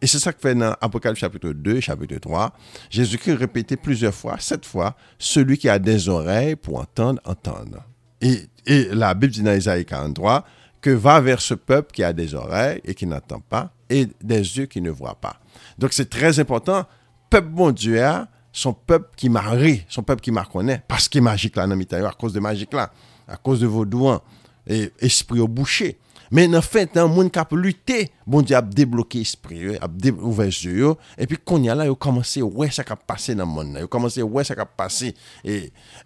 [0.00, 0.76] Et c'est ça que fait dans
[1.16, 2.52] chapitre 2, chapitre 3.
[2.90, 7.82] Jésus-Christ répétait plusieurs fois, sept fois, celui qui a des oreilles pour entendre, entendre.
[8.20, 10.44] Et, et la Bible dit dans Isaïe 43
[10.80, 14.38] que va vers ce peuple qui a des oreilles et qui n'entend pas et des
[14.58, 15.40] yeux qui ne voient pas.
[15.78, 16.84] Donc c'est très important.
[17.30, 19.42] Peuple bon Dieu, hein, son peuple qui m'a
[19.88, 22.92] son peuple qui m'a connaît, parce qu'il est magique là, à cause de magique là,
[23.26, 24.24] à cause de vos doigts
[24.66, 25.98] et esprit au boucher.
[26.34, 30.72] Men nan fèt nan moun kap lute, bon di ap debloke espri yo, ap ouveje
[30.74, 34.24] yo, epi konya la yo komanse wè sa kap pase nan moun nan, yo komanse
[34.26, 35.12] wè sa kap pase.
[35.46, 35.60] E,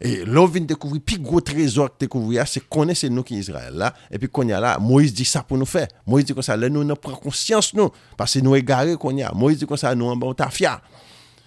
[0.05, 3.41] e lò vin dekouvri, pi gwo trezor ki dekouvri ya, se kone se nou ki
[3.41, 5.87] Israel la, epi konya la, Moïse di sa pou nou fè.
[6.05, 9.33] Moïse di kon sa, lè nou nou pren konsyans nou, pase nou e gare konya.
[9.33, 10.77] Moïse di kon sa, nou an bon ta fya.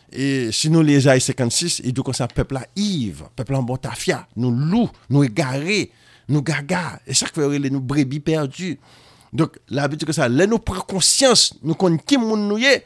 [0.10, 3.94] E sinon le Ezaïe 56, e di kon sa, pepla iv, pepla an bon ta
[3.94, 5.84] fya, nou lou, nou e gare,
[6.32, 7.00] nous gaga.
[7.06, 8.80] Et chaque fois, nous brebis perdus.
[9.34, 12.80] Donc, l'habitude que ça, là, nous prenons conscience, nous connaissons qui nous sommes.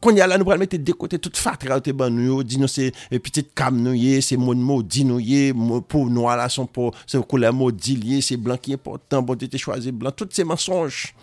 [0.00, 2.58] Quand y a là, nous prenons mettre de côté toute fatra, nous ben nous, dit
[2.58, 6.92] nous c'est petite cam nous c'est mon mot, dit nous pour noir là, son pour,
[7.06, 10.42] c'est couleur mot, dit c'est blanc qui est important, bon, tu choisi blanc, tous ces
[10.42, 11.14] mensonges.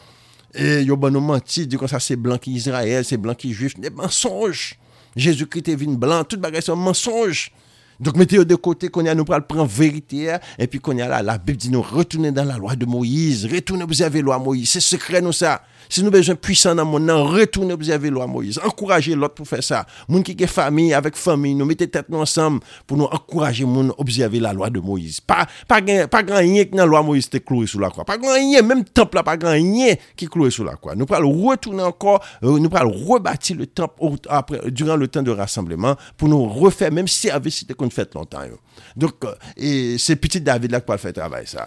[0.53, 3.51] Et yo ben nous menti, dit comme ça, c'est blanc qui Israël, c'est blanc qui
[3.51, 4.79] juif, des mensonges.
[5.13, 7.51] Jésus-Christ est venu blanc, toute bagaille, c'est un mensonge.
[7.99, 11.37] Donc mettez de côté qu'on a nous prendre vérité et puis qu'on a là la
[11.37, 14.69] Bible dit nous retourner dans la loi de Moïse, retourner observer la loi de Moïse,
[14.69, 15.61] c'est secret nous ça.
[15.89, 18.61] Si nou bezwen pwisan nan moun nan, retourne observe lwa Moïse.
[18.61, 19.81] Enkouraje lot pou fè sa.
[20.05, 23.89] Moun ki ge fami, avek fami, nou mette tet nou ansam pou nou enkouraje moun
[23.97, 25.23] observe la lwa de Moïse.
[25.25, 28.05] Pa, pa, gen, pa gran yè ki nan lwa Moïse te kloe sou la kwa.
[28.05, 30.93] Pa gran yè, menm temp la, pa gran yè ki kloe sou la kwa.
[30.93, 33.97] Nou pral retourne ankor, nou pral rebati le temp
[34.29, 38.13] apre, duran le temp de rassembleman pou nou refè menm servis si te kon fèt
[38.13, 38.61] lontan yo.
[38.93, 39.25] Donk,
[39.57, 41.65] se piti David la kwa fè travay sa.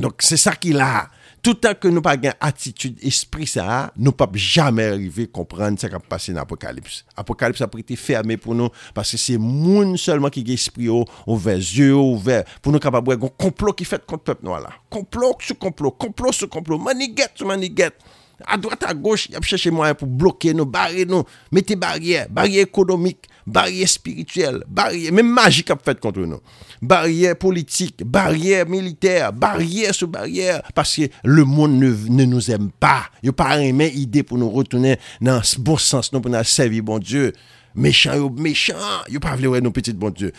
[0.00, 1.10] Donk, se sa ki la a.
[1.42, 5.90] tout an ke nou pa gen atitude, espri sa, nou pa jamè rive komprende sa
[5.92, 7.02] kap pase nan apokalips.
[7.18, 11.20] Apokalips apri te ferme pou nou, paske se moun selman ki gen espri yo, oh,
[11.34, 14.54] ouve zye, ou, ouve, pou nou kap apwe gon complot ki fet kont pep nou
[14.56, 14.70] ala.
[14.94, 17.98] Complot sou complot, complot sou complot, maniget sou maniget.
[18.46, 22.62] à droite, à gauche, ils cherché moyen pour bloquer nous, barrer nous, mettre barrière, barrière
[22.62, 26.40] économique, barrière spirituelle, barrière, même magique a fait contre nous.
[26.80, 32.70] Barrière politique, barrière militaire, barrière sur barrière, parce que le monde ne, ne nous aime
[32.78, 33.04] pas.
[33.22, 36.30] Il n'y a pas une idée pour nous retourner dans ce bon sens, non, pour
[36.30, 37.32] nous servir, bon Dieu.
[37.74, 38.74] Méchant, méchant,
[39.08, 40.32] il n'y a pas voulu nos petits bon Dieu.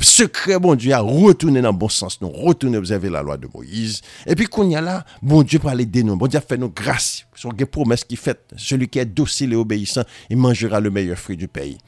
[0.00, 3.48] Sekre bon Dieu a retourné dans le bon sens, nous retourner observer la loi de
[3.52, 4.00] Moïse.
[4.26, 6.56] Et puis qu'on y a là, bon Dieu pour aller nous, bon Dieu a fait
[6.56, 10.80] nos grâces, sur des promesses qui fait, celui qui est docile et obéissant, il mangera
[10.80, 11.78] le meilleur fruit du pays.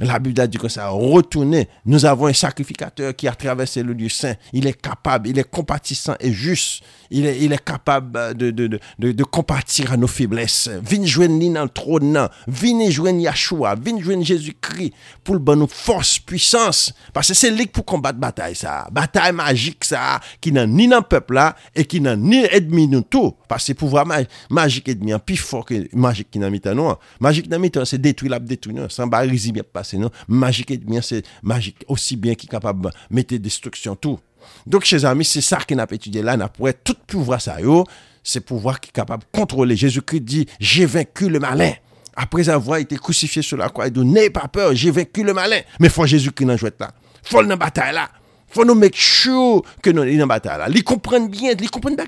[0.00, 1.68] La Bible a dit que ça a retourné.
[1.84, 4.34] Nous avons un sacrificateur qui a traversé le lieu saint.
[4.52, 6.84] Il est capable, il est compatissant et juste.
[7.10, 8.66] Il est, il capable de, de,
[8.98, 10.70] de, de, compatir à nos faiblesses.
[10.84, 12.28] Viens joindre dans le trône.
[12.46, 13.74] Viens joindre Yahshua.
[13.82, 14.92] Viens joindre Jésus-Christ
[15.24, 16.92] pour le bon nous force, puissance.
[17.12, 18.86] Parce que c'est lui pour combattre bataille ça.
[18.92, 22.86] Bataille magique ça, qui n'a ni dans le peuple là et qui n'a ni ennemi
[22.86, 23.34] nous tout.
[23.48, 24.06] Parce que pouvoir
[24.50, 26.60] magique ennemi, plus fort que magique qui n'a mis.
[27.20, 28.90] Magique n'a mis c'est détruire la détruire.
[28.90, 30.10] Sans barrière, bien passer non.
[30.28, 34.18] Magique ennemi, c'est magique aussi bien qui est capable de mettre destruction tout.
[34.66, 36.34] Donc, chers amis, c'est ça qu'on a étudié là.
[36.36, 37.56] On a pour tout pouvoir ça,
[38.22, 39.76] c'est pouvoir qui est capable de contrôler.
[39.76, 41.72] Jésus-Christ dit, j'ai vaincu le malin.
[42.16, 45.32] Après avoir été crucifié sur la croix, il dit, n'ayez pas peur, j'ai vaincu le
[45.32, 45.60] malin.
[45.78, 46.90] Mais faut Jésus-Christ dans jouet là.
[47.22, 48.08] Faut dans bataille là.
[48.48, 50.68] Faut nous make sure que nous sommes dans bataille là.
[50.68, 52.06] Ils comprennent bien, ils comprennent bien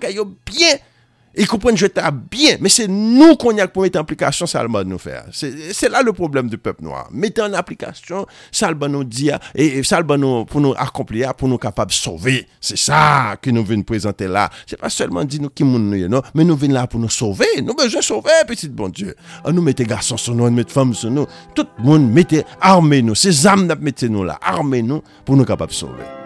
[1.36, 4.46] Ils comprennent que j'étais bien, mais c'est nous qu'on y a pour mettre en application
[4.46, 5.24] ça le nous faire.
[5.32, 7.08] C'est là le problème du peuple noir.
[7.12, 11.58] Mettez en application ça le nous dire et, ça nous pour nous accomplir, pour nous
[11.58, 12.46] capables de sauver.
[12.60, 14.50] C'est ça que nous venons présenter là.
[14.66, 17.46] C'est pas seulement dire nous qui nous non, mais nous venons là pour nous sauver.
[17.62, 19.14] Nous besoin sauver, petit bon Dieu.
[19.44, 21.26] Ah, nous mettez garçons sur nous, nous mettez femmes sur nous.
[21.54, 23.14] Tout le monde mettez armez nous.
[23.14, 26.19] Ces âmes mettez nous là, armez nous pour nous capables de sauver.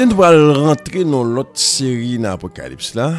[0.00, 3.10] Den nou pral rentre nou lot seri nan apokalips la,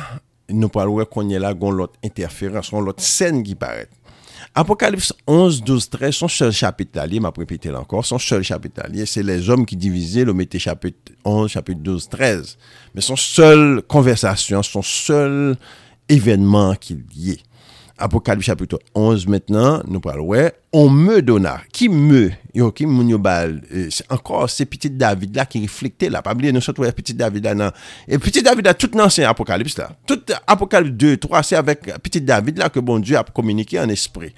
[0.49, 3.91] nou pral wè konye la gon lot interferans, gon lot sen ki paret.
[4.57, 8.41] Apokalips 11, 12, 13, son chel chapit la li, ma prepite la ankor, son chel
[8.47, 12.55] chapit la li, se les om ki divize, lo mette chapit 11, chapit 12, 13,
[12.97, 15.37] men son sel konversasyon, son sel
[16.09, 17.37] evenman ki liye.
[18.01, 23.07] Apocalypse chapitre 11 maintenant, nous parlons, ouais, on me donna, qui me, yo, qui moun
[23.09, 26.75] yo bal, euh, encore c'est petit David là qui reflétait là, pas oublier, nous sommes
[26.75, 27.71] petit David là, nan.
[28.07, 31.81] et petit David là, tout dans c'est Apocalypse là, tout Apocalypse 2, 3, c'est avec
[32.01, 34.33] petit David là que bon Dieu a communiqué en esprit.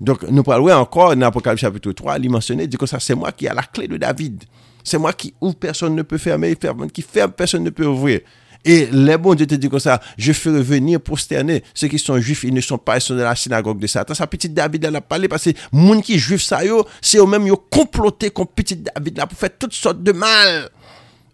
[0.00, 3.32] Donc, nous parlons encore dans Apocalypse chapitre 3, il mentionnait, dit que ça, c'est moi
[3.32, 4.44] qui a la clé de David.
[4.84, 6.56] C'est moi qui ouvre, personne ne peut fermer,
[6.92, 8.20] qui ferme, personne ne peut ouvrir.
[8.64, 12.18] Et les bons Dieu te dit comme ça, je ferai venir prosterner ceux qui sont
[12.20, 14.14] juifs, ils ne sont pas, ils sont de la synagogue de Satan.
[14.14, 17.46] Sa petite David, elle a parlé parce que moun qui juif ça yo, c'est eux-mêmes
[17.46, 20.68] yo comploté contre petit David là pour faire toutes sortes de mal.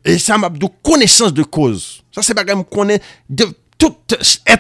[0.05, 2.03] Et ça m'a donné connaissance de cause.
[2.13, 3.01] Ça c'est pas comme connaît
[3.31, 3.47] de
[3.91, 4.17] tout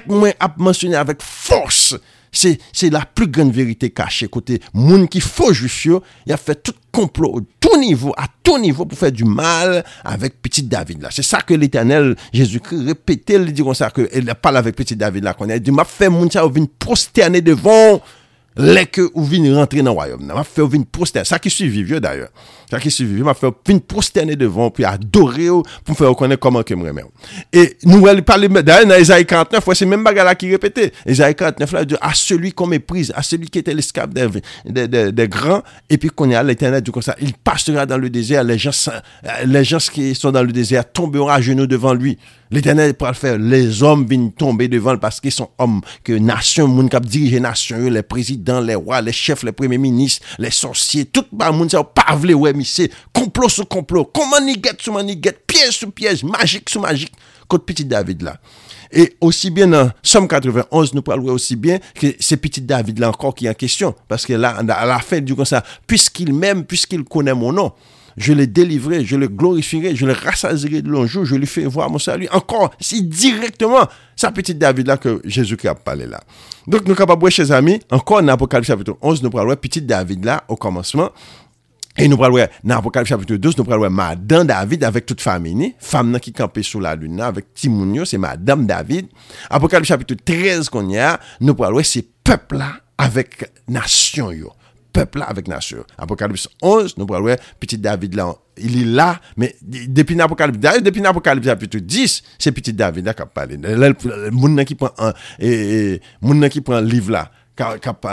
[0.08, 1.96] moins à mentionner avec force.
[2.36, 5.86] C'est, c'est la plus grande vérité cachée côté moun qui faux juif
[6.26, 10.42] il a fait tout complot tout niveau, à tout niveau pour faire du mal avec
[10.42, 11.10] petit David là.
[11.12, 15.22] C'est ça que l'éternel Jésus-Christ répétait, il dit comme ça, qu'il parle avec petit David
[15.22, 18.00] là, qu'on a dit, m'a fait moun ça, vient prosterner devant
[18.54, 21.26] Lè ke ou vin rentre nan wayom nan, ma fè ou vin prosterne.
[21.26, 22.28] Sa ki suivi yo d'ayor.
[22.70, 26.06] Sa ki suivi yo, ma fè ou vin prosterne devan, pou adore yo, pou fè
[26.06, 27.10] ou konen koman ke mremen yo.
[27.50, 30.52] E nou wè li pale, d'ayor nan Ezaïe 49, wè se men baga la ki
[30.52, 30.92] repete.
[31.02, 35.10] Ezaïe 49 la, a celui kon méprise, a celui ki ete l'escape des de, de,
[35.10, 37.16] de grands, et puis qu'on est à l'éternel du constat.
[37.20, 38.70] Il passera dans le désert, les gens,
[39.46, 42.18] les gens qui sont dans le désert tombera à genoux devant lui.
[42.54, 43.36] L'éternel pourra faire.
[43.36, 47.78] Les hommes viennent tomber devant parce qu'ils sont hommes, que nation, moun cap dirige nation,
[47.90, 51.82] les présidents, les rois, les chefs, les premiers ministres, les sorciers, tout le monde, ça,
[51.82, 56.22] pas ouais, c'est complot sur complot, comment ni guette sur ni guette, piège sur piège,
[56.22, 57.12] magique sur magique,
[57.48, 58.36] contre petit David là.
[58.92, 63.08] Et aussi bien dans Somme 91, nous parlons aussi bien que c'est petit David là
[63.08, 63.96] encore qui est en question.
[64.06, 67.72] Parce que là, à la fin du ça, puisqu'il m'aime, puisqu'il connaît mon nom,
[68.16, 71.64] je le délivrerai, je le glorifierai, je le rassasierai de long jour, je lui fais
[71.64, 72.28] voir mon salut.
[72.32, 73.86] Encore, si directement,
[74.16, 76.20] sa petite David là que Jésus-Christ a parlé là.
[76.66, 80.44] Donc, nous capables, chers amis, encore dans Apocalypse chapitre 11, nous parlons petit David là
[80.48, 81.10] au commencement.
[81.96, 86.18] Et nous parlons dans Apocalypse chapitre 12, nous parlons Madame David avec toute famille, femme
[86.18, 89.06] qui campait sous la lune avec Timounio, c'est Madame David.
[89.48, 94.52] Apocalypse chapitre 13 qu'on y a, nous parlons c'est peuple là avec nation yo.
[94.94, 95.84] peuple là avec nation.
[95.98, 101.46] Apocalypse 11, nous parlons, petit David là, il est là, mais depuis l'Apocalypse, depuis l'Apocalypse
[101.46, 103.58] chapitre 10, c'est petit David là qui a parlé.
[103.58, 107.30] Le monde qui prend un, et, et, qui prend livre là,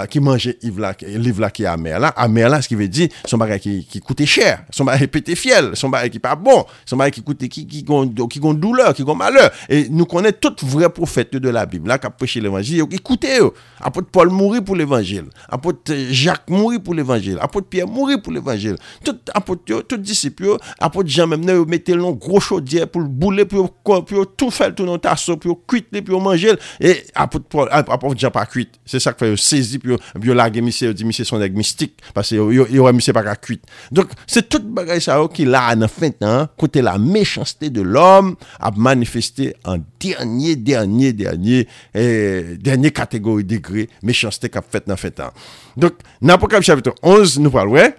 [0.10, 3.38] qui mangeait livre là qui est amer là, amer là, ce qui veut dire, son
[3.38, 6.98] bagage qui, qui coûtait cher, son bagage pété fiel, son bagage qui pas bon, son
[6.98, 9.52] bagage qui coûtait, qui, qui, qui, douleur, qui gon malheur.
[9.68, 13.00] Et nous connaissons tout vrai prophète de la Bible là qui a prêché l'évangile, qui
[13.00, 13.52] coûtait eux.
[13.80, 18.76] Apôtre Paul mourit pour l'évangile, apôtre Jacques mourit pour l'évangile, apôtre Pierre mourit pour l'évangile.
[19.04, 23.02] Tout apôtre, euh, tout disciple, euh, apôtre Jean même, ils mettaient long gros chaudière pour
[23.02, 26.54] le bouler, pour, pour tout faire, tout dans tasseau, pour cuire, pour manger.
[26.80, 28.70] Et apôtre Paul, apôtre Jean pas cuit.
[28.86, 29.96] C'est ça que fait yo sezi, pi
[30.28, 32.50] yo lage misye, yo di misye son deg mistik, pase yo
[32.86, 33.64] wè misye pa ka kuit.
[33.94, 37.86] Donk, se tout bagay sa yo ki la nan fènt nan, kote la méchanstè de
[37.86, 41.66] l'om, ap manifestè an dernye, dernye, dernye,
[41.96, 45.36] eh, dernye kategori degré méchanstè kap fèt nan fènt nan.
[45.80, 47.90] Donk, nan pou kap chapitre 11, nou pal wè,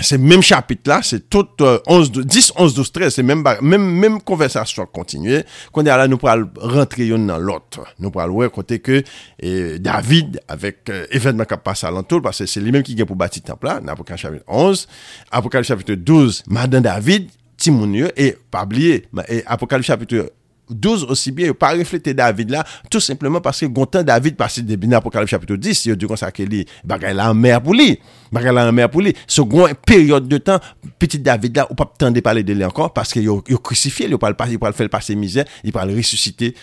[0.00, 3.82] c'est même chapitre là, c'est tout euh, 11, 10, 11, 12, 13, c'est même, même,
[3.82, 5.44] même conversation continuée.
[5.72, 7.80] Quand là, nous pourrons rentrer dans l'autre.
[7.98, 9.02] Nous pourrons voir côté que
[9.40, 13.06] et David, avec euh, événement qui passe à l'entour, parce que c'est lui-même qui vient
[13.06, 14.88] pour bâtir le temple là, dans Apocalypse chapitre 11,
[15.30, 19.06] Apocalypse chapitre 12, Madame David, Timounio, et pas oublier,
[19.46, 20.32] Apocalypse chapitre
[20.70, 24.88] 12 aussi bien, pas refléter David là, tout simplement parce que Gontan David passe depuis
[24.88, 27.98] l'Apocalypse chapitre 10, il dit qu'on s'est qu'il bagaille la mer pour lui.
[28.32, 29.14] Bagaille la mer pour lui.
[29.26, 30.60] Second période de temps,
[30.98, 34.18] petit David là, ou pas tendre parler de lui encore parce qu'il est crucifié, il
[34.18, 36.54] pas le faire passer misère, il va le ressusciter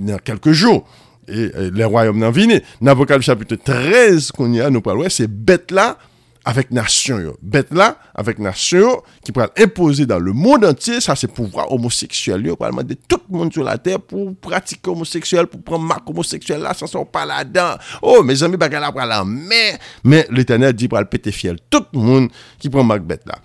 [0.00, 0.86] dans quelques jours.
[1.28, 2.60] Et, et le royaume n'en vini.
[2.80, 5.96] Dans l'Apocalypse chapitre 13 qu'on y a, nous parlons, c'est bête là,
[6.44, 11.28] avec nation bête là avec nation qui pourra imposer dans le monde entier ça c'est
[11.28, 12.56] pouvoir homosexuel yo.
[12.56, 16.60] Pour demander tout le monde sur la terre pour pratiquer homosexuel pour prendre marque homosexuel
[16.60, 17.76] là ça sont pas là-dedans.
[18.02, 21.98] Oh mes amis pour là mais mais l'éternel dit pour le péter fiel tout le
[21.98, 22.28] monde
[22.58, 23.38] qui prend marque bête là.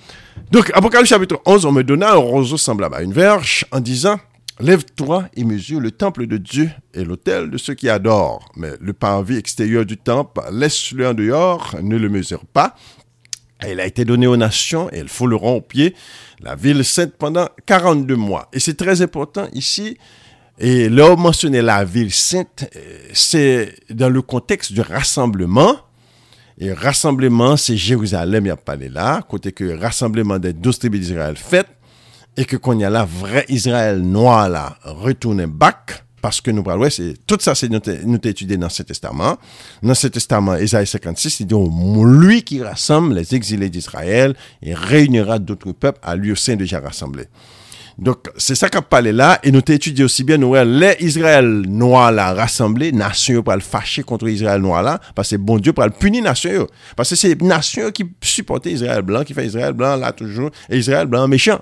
[0.51, 4.19] Donc apocalypse chapitre 11 on me donna un roseau semblable à une verge en disant
[4.59, 8.49] Lève-toi et mesure le temple de Dieu et l'autel de ceux qui adorent.
[8.55, 12.75] Mais le parvis extérieur du temple, laisse-le en dehors, ne le mesure pas.
[13.67, 15.93] Il a été donné aux nations et elles fouleront au pied
[16.41, 18.47] la ville sainte pendant 42 mois.
[18.53, 19.97] Et c'est très important ici.
[20.57, 22.69] Et là, mentionner la ville sainte,
[23.13, 25.75] c'est dans le contexte du rassemblement.
[26.57, 29.21] Et rassemblement, c'est Jérusalem, il n'y a pas là.
[29.27, 31.67] Côté que rassemblement des douze tribus d'Israël fait
[32.37, 36.63] et que il y a la vraie Israël noir là, retourne back, parce que nous
[36.63, 39.37] parlons, c'est, tout ça, c'est nous, nous étudié dans ce testament.
[39.83, 41.55] Dans ce testament, Isaïe 56, il dit,
[42.03, 44.33] lui qui rassemble les exilés d'Israël
[44.63, 47.27] et réunira d'autres peuples à lui au sein déjà rassemblés.
[47.97, 52.11] Donc, c'est ça qu'a parlé là, et nous étudié aussi bien, nous, les Israël noirs
[52.11, 55.85] là, rassemblés, nations pour le fâcher contre Israël noir là, parce que bon Dieu pour
[55.85, 56.67] le punir nation,
[56.97, 60.77] parce que c'est nation qui supportait Israël blanc, qui fait Israël blanc là toujours, et
[60.77, 61.61] Israël blanc méchant.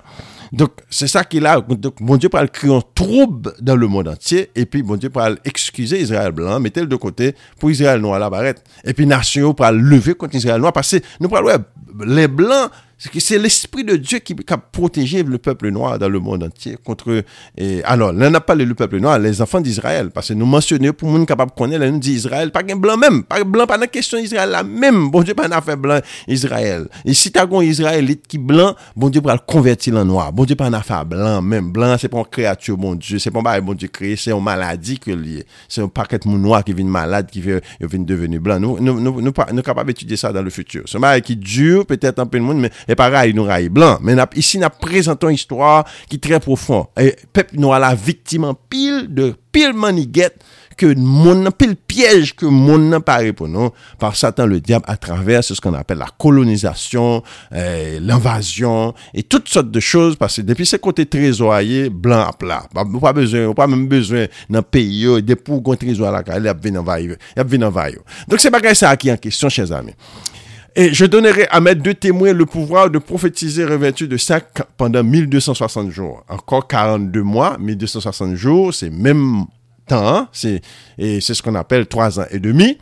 [0.54, 1.60] Donc, c'est ça qu'il a.
[1.60, 4.50] Donc, mon Dieu parle créer un trouble dans le monde entier.
[4.54, 8.30] Et puis, mon Dieu parle excuser Israël blanc, mettez-le de côté pour Israël noir la
[8.30, 8.62] barrette.
[8.84, 10.72] Et puis, nation parle lever contre Israël noir.
[10.72, 11.64] Parce que nous parlons,
[12.06, 12.70] les blancs,
[13.18, 17.24] c'est l'esprit de Dieu qui, a protégé le peuple noir dans le monde entier contre.
[17.56, 20.10] Et, alors, là, n'a pas le peuple noir, les enfants d'Israël.
[20.10, 22.96] Parce que nous mentionnons pour monde capable de connaître, nous dit Israël, pas un blanc
[22.96, 23.24] même.
[23.24, 25.10] Pas blanc, pas la question Israël là même.
[25.10, 26.88] Bon Dieu, pas n'a fait blanc Israël.
[27.04, 30.32] Et si tu as un Israélite qui blanc, bon Dieu, pour le convertir en noir.
[30.32, 31.70] Bon Dieu, pas n'a fait blanc même.
[31.72, 33.18] Blanc, c'est pas une créature, bon Dieu.
[33.18, 35.44] C'est pas un bon Dieu créé, c'est une maladie que lié.
[35.68, 38.58] C'est un paquet de noir qui vient malade, qui vient, devenir blanc.
[38.60, 40.82] Nous, nous, nous, nous, nous, capables d'étudier ça dans le futur.
[40.86, 43.98] C'est un qui dure peut-être un peu le monde, E pa ray nou ray blan.
[44.06, 45.80] Men ap, isi nap prezenton histwa
[46.10, 46.86] ki tre profon.
[46.94, 50.38] E pep nou ala viktiman pil de pil maniget
[50.78, 53.70] ke moun nan, pil pyej ke moun nan pare pou nou,
[54.00, 57.22] par satan le diable a travers se skon apel la kolonizasyon,
[57.54, 62.64] eh, l'invasyon, et tout sort de chouz, parce depi se kote trezoye, blan ap la,
[62.88, 66.38] ou pa bezwen, ou pa mèm bezwen nan peyi yo, depou kon trezoye la ka,
[66.40, 68.06] el ap vin anvay yo.
[68.26, 69.94] Donc se bagay sa aki an kesyon, chèz ame.
[70.76, 75.04] Et je donnerai à mes deux témoins le pouvoir de prophétiser revêtu de sac pendant
[75.04, 76.24] 1260 jours.
[76.28, 79.44] Encore 42 mois, 1260 jours, c'est même
[79.86, 80.28] temps, hein.
[80.32, 80.62] c'est,
[80.98, 82.78] et c'est ce qu'on appelle trois ans et demi.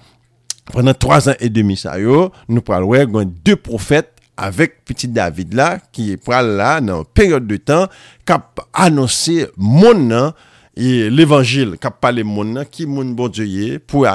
[0.72, 5.52] Pendant trois ans et demi, ça y est, nous parlons deux prophètes avec petit David
[5.52, 7.88] là, qui est là, dans période de temps,
[8.26, 10.32] qui a annoncé mon nom,
[10.74, 14.06] E l'évangile qui parle monde qui monde bon Dieu pour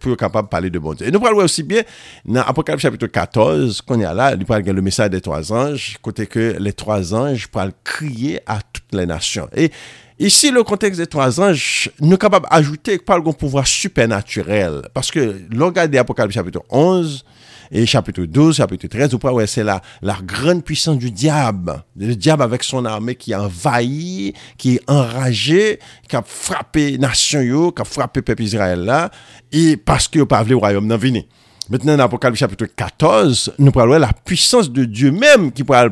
[0.00, 1.06] pour capable parler de bon Dieu.
[1.06, 1.82] Et nous parlons aussi bien
[2.24, 5.98] dans Apocalypse chapitre 14 qu'on y a là, il parle le message des trois anges
[6.00, 9.48] côté que les trois anges parlent crier à toutes les nations.
[9.54, 9.70] Et
[10.20, 14.82] Ici, le contexte des trois anges, nous sommes capables d'ajouter par le pouvoir surnaturel.
[14.92, 17.24] Parce que, l'on regarde Apocalypse chapitre 11,
[17.70, 21.82] et chapitre 12, chapitre 13, vous voyez, c'est la, la grande puissance du diable.
[21.96, 27.70] Le diable avec son armée qui a envahi, qui est enragé, qui a frappé nation
[27.70, 29.10] qui a frappé peuple Israël là,
[29.52, 30.98] et parce qu'il n'a pas le royaume d'en
[31.70, 35.88] Maintenant, dans l'Apocalypse chapitre 14, nous parlons de la puissance de Dieu même qui pourra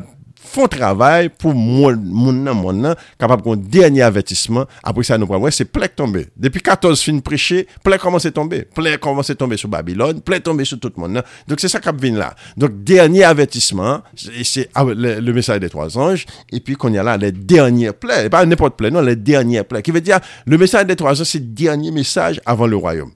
[0.47, 4.65] font travail pour mon nan, mon nan, capable d'un dernier avertissement.
[4.83, 6.27] Après ça, nous prenons, c'est plein tomber.
[6.35, 8.63] Depuis 14 fins prêcher, plein commence à tomber.
[8.63, 11.23] Plein commence à tomber sur Babylone, plein tomber sur tout le monde.
[11.47, 12.35] Donc c'est ça qui vient là.
[12.55, 14.01] Donc dernier avertissement,
[14.43, 16.25] c'est ah, le, message des trois anges.
[16.51, 19.63] Et puis qu'on y a là les derniers plaies, pas n'importe plein, non, les derniers
[19.63, 19.81] plaies.
[19.81, 23.11] Qui veut dire, le message des trois anges, c'est le dernier message avant le royaume.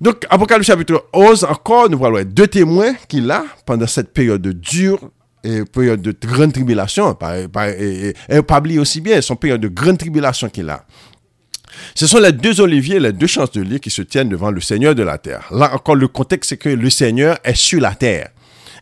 [0.00, 5.10] Donc, Apocalypse chapitre 11, encore, nous voyons deux témoins qu'il a pendant cette période dure
[5.46, 8.14] et période de grande tribulation, pas, et,
[8.46, 10.84] pas aussi bien son période de grande tribulation qu'il a.
[11.94, 15.02] Ce sont les deux oliviers, les deux chanceliers qui se tiennent devant le Seigneur de
[15.02, 15.46] la terre.
[15.50, 18.30] Là encore, le contexte, c'est que le Seigneur est sur la terre.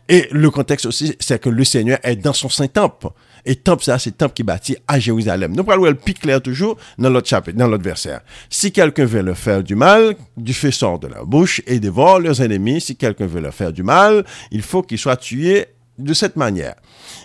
[0.07, 3.07] Et le contexte aussi, c'est que le Seigneur est dans son Saint-Temple.
[3.47, 5.55] Et temple, ça, c'est temple qui bâti à Jérusalem.
[5.55, 8.17] Nous parlons le plus clair toujours dans l'autre chapitre, dans l'autre verset.
[8.49, 12.19] Si quelqu'un veut leur faire du mal, du feu sort de leur bouche et dévore
[12.19, 12.81] leurs ennemis.
[12.81, 15.67] Si quelqu'un veut leur faire du mal, il faut qu'il soit tué
[15.97, 16.75] de cette manière.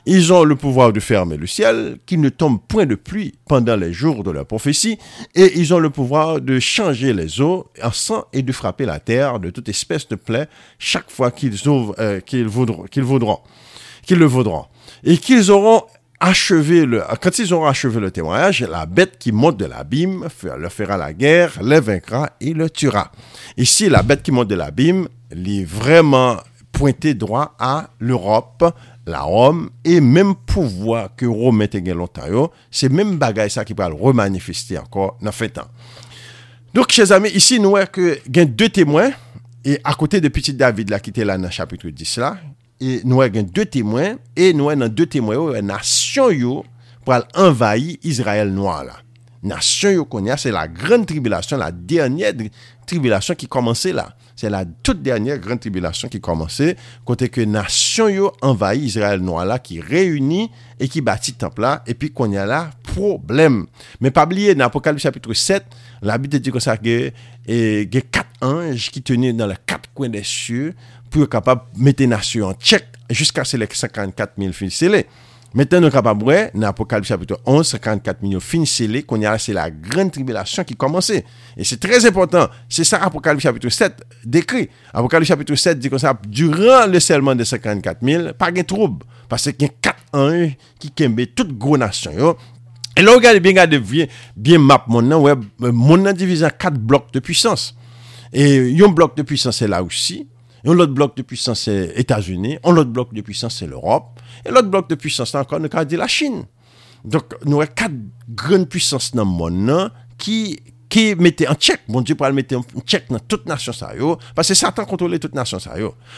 [0.06, 3.76] Ils ont le pouvoir de fermer le ciel, qu'il ne tombe point de pluie pendant
[3.76, 4.98] les jours de leur prophétie,
[5.34, 9.00] et ils ont le pouvoir de changer les eaux en sang et de frapper la
[9.00, 10.48] terre de toute espèce de plaie
[10.78, 13.02] chaque fois qu'ils ouvrent, euh, qu'ils voudront, qu'ils
[14.18, 14.66] le voudront.
[15.04, 15.82] Et qu'ils auront
[16.20, 20.72] achevé le, quand ils auront achevé le témoignage, la bête qui monte de l'abîme leur
[20.72, 23.10] fera la guerre, les vaincra et le tuera.
[23.56, 26.36] Ici, la bête qui monte de l'abîme, est vraiment
[26.80, 28.64] pointé droit à l'Europe,
[29.04, 33.74] la Rome, et même pouvoir que Rome était gagné l'Ontario, c'est même bagaille ça qui
[33.74, 35.68] va le remanifester encore dans fait temps.
[36.72, 39.10] Donc, chers amis, ici, nous voyons que y a deux témoins,
[39.62, 42.38] et à côté de petit David là, qui était là dans le chapitre 10 là,
[42.80, 46.64] et nous avons deux témoins, et nous avons deux témoins, une euh, nation yo,
[47.04, 48.94] pour envahir Israël noir là.
[49.42, 52.32] Nation yo qu'on a, c'est la grande tribulation, la dernière
[52.86, 54.16] tribulation qui commençait là.
[54.40, 59.44] c'est la toute dernière grande tribulation qui commençait, côté que nation yo envahi Israël noir
[59.44, 63.66] là, qui réunit et qui bâtit temple là, et puis qu'on y a là problème.
[64.00, 65.62] Mais pas oublier, dans Apocalypse chapitre 7,
[66.00, 67.12] la Bible dit que ça il
[67.46, 70.74] y a quatre anges qui tenaient dans les quatre coins des cieux
[71.10, 74.74] pour être capable de mettre nation en check jusqu'à ce que les 54 000 fils
[74.74, 75.06] scellés.
[75.52, 79.26] Maintenant, nous sommes capables de dans Apocalypse chapitre 11, 54 millions fin scellés, qu'on y
[79.26, 81.24] a, c'est la grande tribulation qui commençait.
[81.56, 82.48] Et c'est très important.
[82.68, 83.94] C'est ça Apocalypse chapitre 7
[84.24, 84.68] décrit.
[84.94, 89.04] Apocalypse chapitre 7 dit comme ça, durant le scellement de 54 000, pas de trouble.
[89.28, 92.12] Parce qu'il y a 4 en 1 qui kembe toute gros nation.
[92.12, 92.36] Yo.
[92.96, 96.50] Et là, regardez bien, regardez bien, bien map mon nan, ouais, mon nan divise en
[96.50, 97.74] 4 blocs de puissance.
[98.32, 100.28] Et un bloc de puissance, c'est là aussi.
[100.64, 102.58] Et l'autre bloc de puissance, c'est États-Unis.
[102.64, 104.20] L'autre bloc de puissance, c'est l'Europe.
[104.44, 106.44] Et l'autre bloc de puissance, là encore, nous avons dit la Chine.
[107.04, 107.94] Donc, nous avons quatre
[108.28, 110.58] grandes puissances dans le monde qui,
[110.88, 111.80] qui mettaient en check.
[111.88, 113.92] Bon Dieu, pour le mettre en check dans toute nation, ça
[114.34, 115.74] Parce que Satan contrôlait toute nation, ça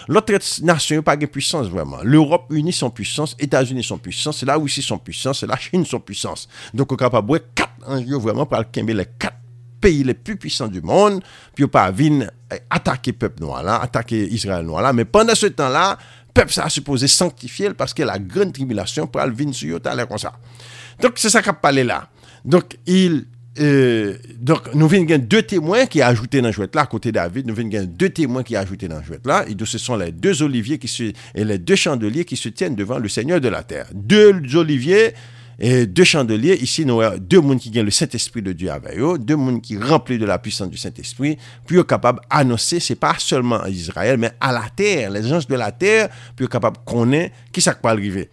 [0.09, 0.33] L'autre
[0.63, 1.99] nation n'a pas de puissance, vraiment.
[2.03, 5.85] L'Europe unie son puissance, États-Unis son puissance, c'est la Russie son puissance, c'est la Chine
[5.85, 6.49] son puissance.
[6.75, 9.42] Donc, on est capable de voir quatre enjeux, vraiment, pour le les quatre
[9.83, 11.23] pays les plus puissants du monde,
[11.55, 12.31] puis pas venir
[12.71, 14.93] attaquer peuple noir là, attaquer Israël noir là.
[14.93, 15.99] Mais pendant ce temps-là,
[16.33, 20.19] peuple ça a supposé sanctifier parce que la grande tribulation pour venir sur eux, comme
[20.19, 20.33] ça.
[21.01, 22.09] Donc c'est ça qu'a parlé là.
[22.45, 23.27] Donc il
[23.61, 27.17] euh, donc, nous venons deux témoins qui a ajouté dans jouet là, à côté de
[27.17, 30.11] David, nous venons deux témoins qui a ajouté dans jouet là, et ce sont les
[30.11, 33.49] deux oliviers qui se, et les deux chandeliers qui se tiennent devant le Seigneur de
[33.49, 33.89] la terre.
[33.93, 35.13] Deux oliviers
[35.65, 38.99] et deux chandeliers, ici, nous avons deux mondes qui gagnent le Saint-Esprit de Dieu avec
[38.99, 43.15] eux, deux mondes qui remplis de la puissance du Saint-Esprit, puis capable d'annoncer, c'est pas
[43.17, 46.83] seulement à Israël, mais à la terre, les gens de la terre, puis capable de
[46.85, 48.29] connaître qui ça va arriver.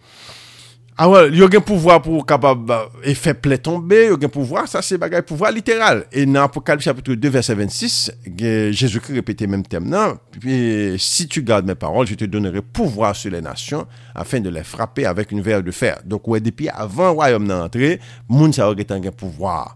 [0.98, 2.68] Ah ouais, yo gen pouvoi pou kapab
[3.08, 6.02] efè ple tombe, yo gen pouvoi, sa se bagay pouvoi literal.
[6.12, 10.18] E nan Apokalip chapitre 2 verset 26, Jésus-Christ repete menm tem nan,
[11.00, 14.62] si tu gade men parol, je te donere pouvoi sou les nations, afin de les
[14.62, 16.02] frapper avec une verre de fer.
[16.04, 17.94] Donc wè ouais, depi avan royaume nan antre,
[18.28, 19.70] moun sa wè getan gen pouvoi.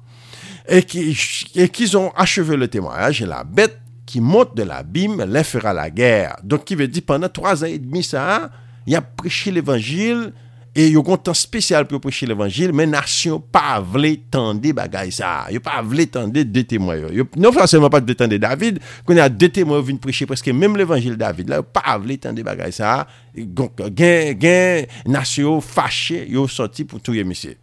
[0.68, 5.88] E ki zon acheve le témoyage, la bête ki monte de l'abîme, lè fera la
[5.88, 6.36] guerre.
[6.42, 8.50] Donc ki ve di, pendant 3 an et demi sa,
[8.86, 10.34] y ap preche l'évangile,
[10.74, 15.46] E yo kon tan spesyal pou preche l'Evangil, men nasyon pa vle tende bagay sa.
[15.54, 17.28] Yo pa vle tende de temoy yo.
[17.38, 21.14] Non franseman pa de tende David, kon ya de temoy vin preche preske menm l'Evangil
[21.20, 21.52] David.
[21.52, 23.04] La yo pa vle tende bagay sa.
[23.30, 27.54] E gen, gen, nasyon fache yo soti pou touye misye.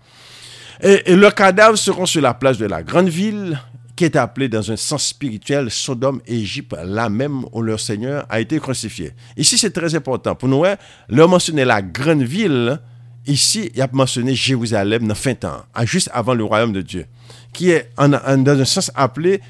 [0.82, 3.59] Et, et leurs cadavres seront sur la place de la grande ville,
[3.95, 8.39] qui est appelée dans un sens spirituel Sodome, Égypte, là même où leur Seigneur a
[8.39, 9.12] été crucifié.
[9.38, 10.34] Ici, c'est très important.
[10.34, 10.64] Pour nous,
[11.07, 12.80] leur mentionner la grande ville,
[13.28, 17.05] ici, il a mentionné Jérusalem dans fin temps, juste avant le royaume de Dieu,
[17.53, 19.41] qui est dans un sens appelé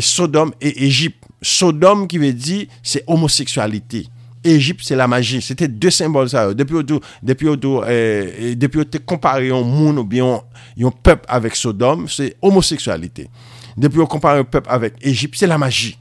[0.00, 1.24] Sodome et Égypte.
[1.42, 4.06] Sodome qui veut dire c'est homosexualité.
[4.42, 5.42] Égypte, c'est la magie.
[5.42, 6.54] C'était deux symboles, ça.
[6.54, 6.82] Depuis où,
[7.22, 10.40] depuis euh, depuis tu comparé un monde ou bien
[11.02, 13.28] peuple avec Sodome, c'est homosexualité.
[13.76, 15.98] Depuis on compare un peuple avec Égypte, c'est la magie.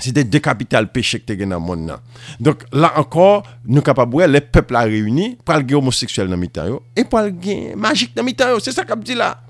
[0.00, 1.92] C'était deux capitales péchées que tu as dans le monde.
[2.38, 6.36] Donc là encore, nous sommes capables de les peuples à réunir pour les homosexuels dans
[6.36, 9.40] le et pour les magiques dans le C'est ça qu'on dit là.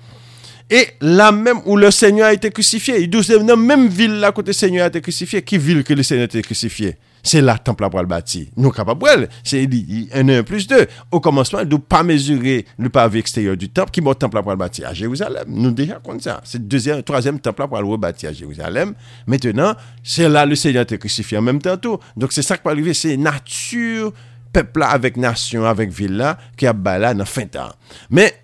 [0.69, 4.21] Et là même où le Seigneur a été crucifié, il dit dans la même ville
[4.21, 6.97] là côté le Seigneur a été crucifié, qui ville que le Seigneur a été crucifié
[7.23, 8.51] c'est là temple à bâti.
[8.57, 9.69] Nous capables c'est
[10.15, 10.87] un un plus deux.
[11.11, 14.85] Au commencement, nous pas mesurer le pavé extérieur du temple qui est temple à bâti
[14.85, 15.45] à Jérusalem.
[15.49, 16.41] Nous déjà comme ça.
[16.45, 18.95] C'est le deuxième, troisième temple à rebâti à Jérusalem.
[19.27, 21.99] Maintenant, c'est là le Seigneur est crucifié en même temps tout.
[22.17, 24.13] Donc c'est ça qui va arriver, c'est nature
[24.53, 27.73] peuple là avec nation avec ville là qui a là dans fin temps.
[28.11, 28.35] Mais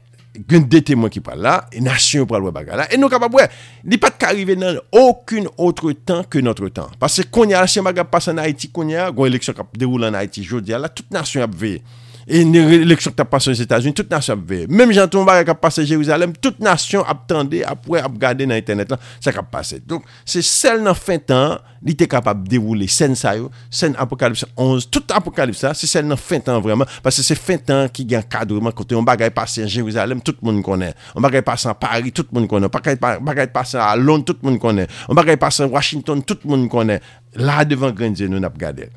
[0.48, 3.34] gen de temoy ki pral la, e nasyon pral wè baga la, e nou kapap
[3.36, 3.48] wè,
[3.88, 6.92] li pat ka arrive nan akoun otre tan ke notre tan.
[7.00, 10.44] Pase konya la, se maga pas an Haiti konya, gwen eleksyon kap deroul an Haiti
[10.46, 11.82] jodi, la tout nasyon ap veye.
[12.26, 14.64] E lèk chok ta pase yon Etats-Unis, tout nasyon ap ve.
[14.66, 18.58] Mèm jantou mbarek ap pase Jérusalem, tout nasyon ap tende, ap wè ap gade nan
[18.58, 19.78] internet lan, sa kap pase.
[19.86, 24.48] Donk, se sel nan fin tan, li te kapap devoule sen sa yo, sen apokalipsa
[24.58, 28.26] 11, tout apokalipsa, se sel nan fin tan vreman, pase se fin tan ki gen
[28.26, 30.96] kadreman kote, yon bagay pase yon Jérusalem, tout moun konen.
[31.14, 32.66] Yon bagay pase yon Paris, tout moun konen.
[32.66, 34.90] Yon bagay pase yon Londres, tout moun konen.
[35.06, 36.98] Yon bagay pase yon Washington, tout moun konen.
[37.38, 38.90] La devan grenze nou nap gade.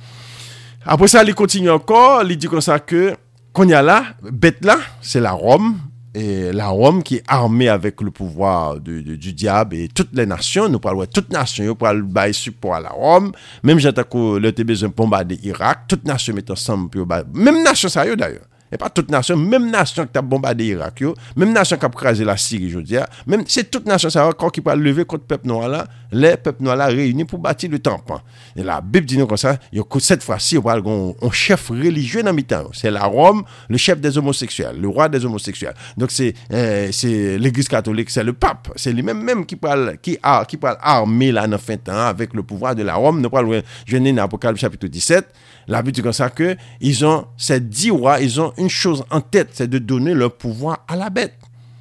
[0.89, 3.11] Apre sa li kontinye ankor, li di kon sa ke
[3.53, 3.99] konya la,
[4.33, 5.75] bet la, se la Rome,
[6.15, 10.09] et la Rome qui est armée avec le pouvoir de, de, du diable et toutes
[10.13, 13.31] les nations, nous parlons toutes les nations, nous parlons de support à la Rome,
[13.61, 16.89] même j'entends que le TB besoin de bombarder Irak, toutes les nations mettent ensemble,
[17.35, 18.47] même nation ça d'ailleurs.
[18.69, 21.95] E pa tout nasyon, menm nasyon ki tap bombade Irak yo, menm nasyon ki ap
[21.97, 25.47] kraze la Siri jodia, menm se tout nasyon sa wakon ki pa leve kont pep
[25.49, 28.21] nou ala, le pep nou ala reyuni pou bati le tampan.
[28.53, 31.15] E la Bib di nou kon sa, yo kout set fwa si yo wal gon,
[31.25, 32.69] on chef religye nan mitan.
[32.77, 35.73] Se la Rome, le chef des homoseksuel, le roi des homoseksuel.
[35.97, 39.89] Donk se euh, l'Eglise Katolik, se le pape, se li menm menm ki pal
[40.77, 43.21] arme la nan fin tan avèk le pouvoi de la Rome.
[43.23, 43.49] Nou pal
[43.89, 45.33] jwenen apokalip chapitou 17,
[45.69, 46.53] la Bib di kon sa ke,
[46.85, 50.95] izon se di wwa, izon une chose en tête, c'est de donner leur pouvoir à
[50.95, 51.37] la bête.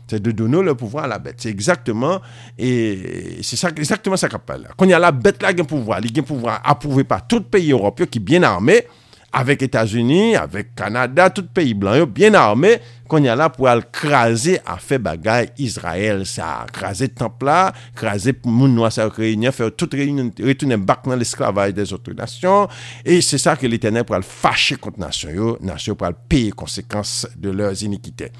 [0.09, 1.37] C'est de donner leur pouvoir à la bête.
[1.39, 2.21] C'est exactement,
[2.59, 4.69] et c'est ça, exactement ça qu'on parle.
[4.77, 6.01] Quand il y a la bête là, a un pouvoir.
[6.03, 8.87] Il a un pouvoir approuvé par tout pays européen qui est bien armé,
[9.33, 14.61] avec États-Unis, avec Canada, tout pays blanc, bien armé, qu'on y a là pour craser
[14.65, 19.95] à faire bagaille Israël, ça, craser temple là, craser moun noir, ça réunion, faire toute
[19.95, 22.69] réunion, retourner back dans l'esclavage des autres nations,
[23.05, 27.27] et c'est ça que l'éternel pour le fâcher contre nation, yo, nation pour payer conséquences
[27.37, 28.31] de leurs iniquités.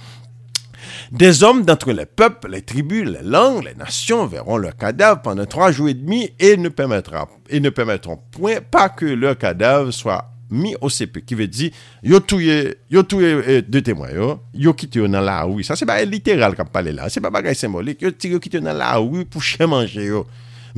[1.11, 5.47] Des hommes d'entre les peuples, les tribus, les langues, les nations verront leurs cadavres pendant
[5.47, 9.91] trois jours et demi et ne permettront, et ne permettront point pas que leurs cadavres
[9.91, 11.71] soient mi OCP, ki ve di,
[12.07, 15.77] yo touye, yo touye eh, de temwa yo, yo kite yo nan la ouy, sa
[15.79, 18.79] se ba literal kap pale la, se ba bagay sembolik, yo, yo kite yo nan
[18.81, 20.25] la ouy pou chè manje yo.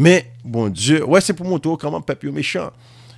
[0.01, 2.75] Men, bon Diyo, wè ouais, se pou mwoto yo kaman pep yo mechant.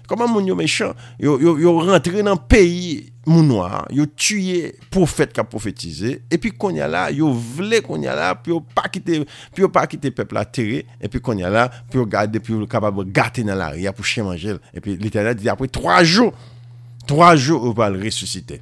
[0.07, 5.33] Comment moun yo méchant, yo, yo, rentré dans le pays moun noir, yo tué prophète
[5.33, 8.35] qui a prophétisé, et puis qu'on y a là, yo vle qu'on y a là,
[8.35, 9.25] puis yo pas quitter,
[9.55, 12.41] puis pas quitter peuple la terre, et puis qu'on y a là, puis yo garder,
[12.41, 15.69] puis yo capable gâter dans la ria pour chien manger, et puis l'éternel dit après
[15.69, 16.33] trois jours,
[17.07, 18.61] trois jours, on va ressusciter.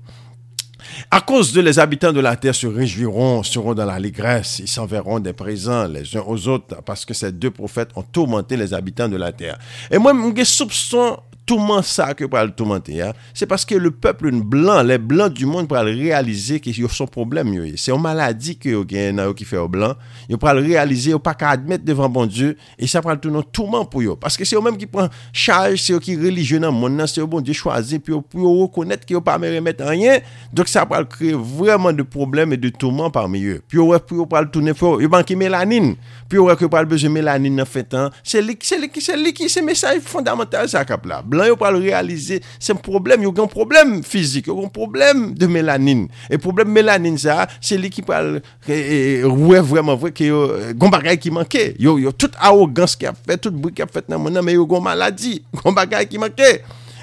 [1.11, 4.69] À cause de les habitants de la terre se réjouiront, seront dans la légresse, ils
[4.69, 8.75] s'enverront des présents les uns aux autres, parce que ces deux prophètes ont tourmenté les
[8.75, 9.59] habitants de la terre.
[9.91, 11.19] Et moi, j'ai soupçon
[11.51, 15.49] touman sa ke pral toumante ya, se paske le pepl un blan, le blan du
[15.51, 17.75] moun pral realize ki yo son problem yo ye.
[17.81, 19.97] Se yon maladi ki yo gen nan yo ki fe yo blan,
[20.31, 23.87] yo pral realize yo pa ka admet devan bon Diyo, e sa pral touman touman
[23.91, 24.15] pou yo.
[24.21, 27.11] Paske se bon yo menm ki pran chaj, se yo ki religyon nan moun nan,
[27.11, 29.83] se yo bon Diyo chwazi, pi yo pou yo rekonet ki yo pa me remet
[29.83, 30.23] anyen,
[30.55, 33.59] dok sa pral kreye vreman de problem e de touman parmi yo.
[33.67, 35.97] Pi yo wef pou yo pral tounen, yo banki melanin,
[36.31, 38.15] Pi wè ke pral beze melanin nan fetan.
[38.23, 38.67] Se li ki,
[39.03, 41.21] se li ki, se mesaj fondamental sa kap la.
[41.27, 46.07] Blan yo pral realize, se problem, yo gen problem fizik, yo gen problem de melanin.
[46.31, 50.45] E problem melanin sa, se li ki pral e, e, wè vreman vwe ki yo
[50.79, 51.71] gon bagay ki manke.
[51.83, 54.47] Yo, yo tout arrogans ki ap fè, tout bou ki ap fèt nan moun nan,
[54.47, 56.55] men yo gon maladi, gon bagay ki manke.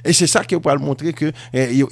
[0.07, 1.83] Et c'est ça qu'il peut montrer que eh,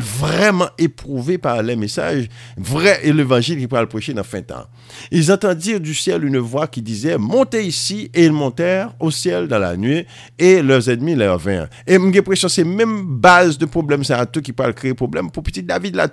[0.00, 4.66] vraiment éprouver par les messages vrai et l'évangile qu'il peut prêcher dans fin temps.
[5.12, 9.10] Ils entendirent dire du ciel une voix qui disait montez ici et ils montèrent au
[9.10, 10.04] ciel dans la nuit
[10.38, 11.68] et leurs ennemis leur vinrent.
[11.86, 15.44] Et j'ai l'impression c'est même base de problème ça tout qui peut créer problème pour
[15.44, 16.08] petit David là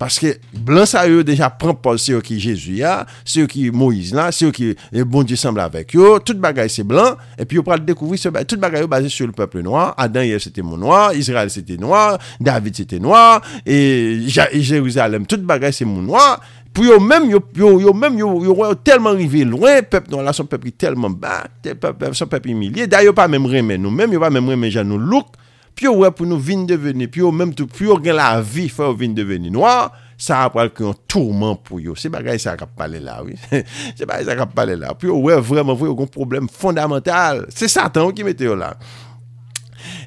[0.00, 0.34] Paske
[0.66, 4.16] blan sa yo deja pran pol se yo ki Jezu ya, se yo ki Moïse
[4.16, 7.60] la, se yo ki e, bon Dieu sembla avek yo, tout bagay se blan, epi
[7.60, 10.42] yo pral dekouvri se bagay, tout bagay yo baze sur le peuple noir, Adam yev
[10.42, 15.26] se te mon noir, Israel se te noir, David se te noir, e, et Jérusalem,
[15.26, 16.40] tout bagay se mon noir,
[16.74, 20.10] pou yo mèm yo, yo, yo mèm yo, yo wè yo telman rive lwen, pep
[20.10, 23.14] non la son pep ki telman ba, te, pep, pep, son pep imilie, da yo
[23.14, 25.38] pa mèm remen nou mèm, yo pa mèm remen jan nou louk,
[25.74, 28.38] Pi yo wè pou nou vin deveni, pi yo mèm tou, pi yo gen la
[28.38, 31.96] vi fè ou vin deveni noa, sa apal ki yon tourman pou yo.
[31.98, 33.34] Se bagay sa kap pale la, oui.
[33.98, 34.94] Se bagay sa kap pale la.
[34.98, 37.42] Pi yo wè vreman vwe yo kon problem fondamental.
[37.54, 38.74] Se satan ou ki mette yo la.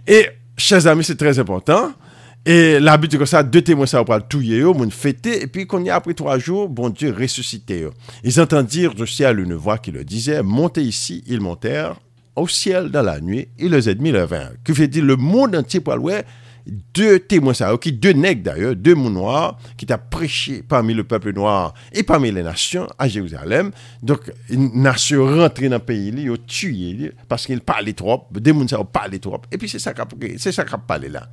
[0.08, 0.24] E,
[0.56, 1.92] chèz ami, se trèz important.
[2.48, 5.66] E la biti kon sa, de temwen sa wapal touye yo, moun fete, e pi
[5.68, 7.92] kon y apri 3 jou, bon Dieu resusite yo.
[8.24, 11.98] Ils entendirent aussi à l'une voix qui le disait, montez ici, ils montèrent,
[12.38, 14.54] au ciel dans la nuit et les ennemis le vinrent.
[14.64, 16.24] Que veut dire le monde entier pour aller
[16.94, 21.04] deux témoins ça, qui deux nègres d'ailleurs, deux mous noirs, qui t'a prêché parmi le
[21.04, 23.72] peuple noir et parmi les nations à Jérusalem.
[24.04, 28.52] Donc, une nation rentrée dans le pays, ils ont tué parce qu'ils parlaient trop, des
[28.52, 29.42] mouns ça parlaient trop.
[29.52, 29.94] Et puis c'est ça
[30.38, 31.28] c'est ça qu'a parlé là.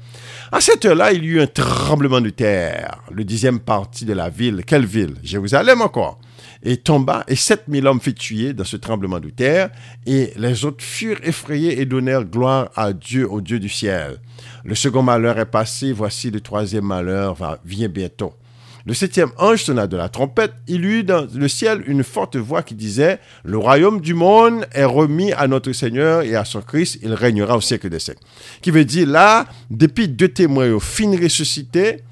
[0.52, 4.28] À cette heure-là, il y eut un tremblement de terre, le dixième partie de la
[4.28, 4.62] ville.
[4.64, 5.14] Quelle ville?
[5.22, 6.20] Jérusalem encore
[6.65, 9.71] et tomba, et sept mille hommes furent tués dans ce tremblement de terre,
[10.07, 14.19] et les autres furent effrayés et donnèrent gloire à Dieu, au Dieu du ciel.
[14.65, 18.35] Le second malheur est passé, voici le troisième malheur vient bientôt.
[18.87, 22.62] Le septième ange sonna de la trompette, il eut dans le ciel une forte voix
[22.62, 26.99] qui disait, Le royaume du monde est remis à notre Seigneur et à son Christ,
[27.03, 28.21] il régnera au siècle des siècles.
[28.61, 32.03] Qui veut dire là, depuis deux témoins au fin ressuscité,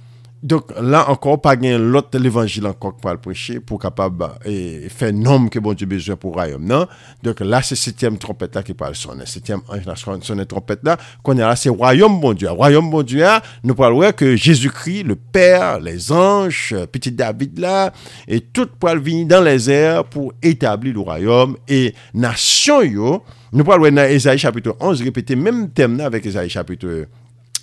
[0.43, 5.45] Donk la ankon pa gen lot l'Evangil ankon kwa l'preche pou kapab e fe nom
[5.47, 6.89] ke bon di bezwe pou rayom nan.
[7.23, 9.29] Donk la se setyem trompet la ki pal sonen.
[9.31, 12.57] Setyem anj la sonen trompet la konen la se rayom bon di a.
[12.59, 17.63] Rayom bon di a nou pal wè ke Jésus-Kri, le Père, les anj, petit David
[17.63, 17.93] la,
[18.27, 23.17] et tout pal vini dan les air pou etabli l'ou rayom et nasyon yo.
[23.55, 27.22] Nou pal wè nan Ezaïe chapitre 11 repete menm tem nan avèk Ezaïe chapitre 11.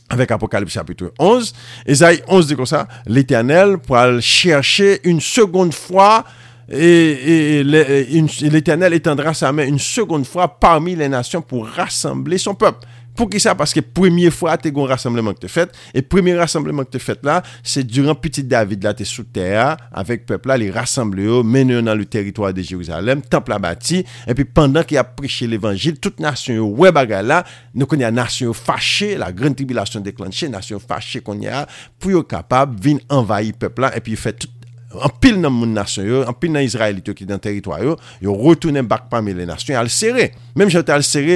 [0.10, 1.54] Avec Apocalypse chapitre 11.
[1.86, 6.26] Esaïe 11 dit comme ça, l'Éternel pourra chercher une seconde fois
[6.72, 12.88] et, l'Éternel étendra sa main une seconde fois parmi les nations pour rassembler son peuple.
[13.20, 13.52] Pou ki sa?
[13.60, 17.26] Paske premye fwa te gon rassembleman ki te fet, e premye rassembleman ki te fet
[17.28, 21.76] la, se duran piti David la te sou teya, avek pepla li rassemble yo, mene
[21.76, 24.00] yo nan le teritwa de Jeruzalem, temple la bati,
[24.30, 27.42] epi pandan ki ap preche l'Evangil, tout nasyon yo we bagay la,
[27.76, 31.66] nou konye a nasyon yo fache, la gran tribilasyon deklanche, nasyon yo fache konye a,
[32.00, 34.59] pou yo kapab vin envayi pepla, epi yo fet tout
[34.90, 37.92] An pil nan moun nasyon yo, an pil nan Israelite yo ki nan teritwaryo,
[38.26, 40.32] yo rotounen bak pami le nasyon, al serre.
[40.58, 41.36] Mem jan te al serre,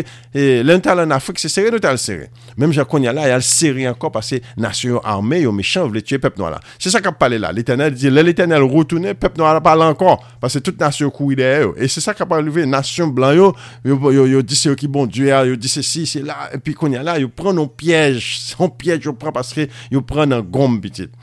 [0.66, 2.32] len tal an Afrik se serre, nou te al serre.
[2.58, 6.18] Mem jan konya la, al serre anko pase nasyon yo arme, yo mechan vle tue
[6.24, 6.58] pep nou ala.
[6.82, 10.18] Se sa kap pale la, l'Eternel di, lè l'Eternel rotounen, pep nou ala pale anko,
[10.42, 11.78] pase tout nasyon kou ide yo.
[11.78, 13.54] E se sa kap pale leve, nasyon blan yo,
[13.86, 17.06] yo di se yo ki bon due, yo di se si, se la, epi konya
[17.06, 18.18] la, yo pren nou piyej,
[18.58, 21.14] son piyej yo pren paske yo pren nan gom bitit.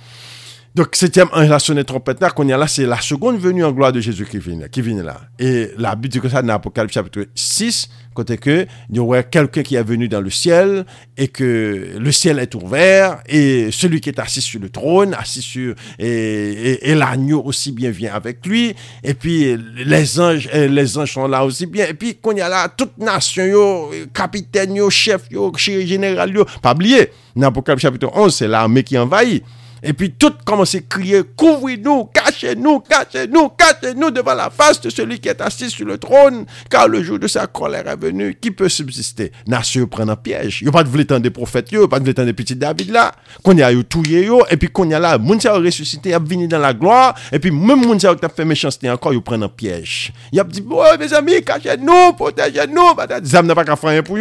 [0.73, 3.65] Donc, septième ange la sonné trompette là, qu'on y a là, c'est la seconde venue
[3.65, 5.21] en gloire de Jésus qui vient, qui vient là.
[5.41, 9.25] Et la Bible dit que ça dans l'Apocalypse chapitre 6, côté que, il y aurait
[9.29, 14.01] quelqu'un qui est venu dans le ciel, et que le ciel est ouvert, et celui
[14.01, 18.77] qui est assis sur le trône, assis sur, et, l'agneau aussi bien vient avec lui,
[19.03, 22.49] et puis les anges, les anges sont là aussi bien, et puis qu'on y a
[22.49, 28.09] là, toute nation, yo, capitaine, yo, chef, yo, général, yo, pas oublier, dans l'Apocalypse chapitre
[28.15, 29.43] 11, c'est l'armée qui envahit.
[29.83, 35.19] Et puis tout commence à crier, couvrez-nous, cachez-nous, cachez-nous, cachez-nous devant la face de celui
[35.19, 38.51] qui est assis sur le trône, car le jour de sa colère est venu, qui
[38.51, 39.33] peut subsister?
[39.47, 40.61] Nation prend un piège.
[40.61, 42.33] Il n'y a pas de voulu des prophètes, il n'y a pas de voulu des
[42.33, 43.13] petits David là,
[43.43, 46.15] qu'on y a eu touillé, et puis qu'on y a là, moun a ressuscité, il
[46.15, 49.23] a venu dans la gloire, et puis même moun qui a fait méchanceté encore, il
[49.23, 50.13] prend un piège.
[50.33, 54.19] Il a dit, oh mes amis, cachez-nous, protégez-nous, zam n'a pas qu'à faire un pour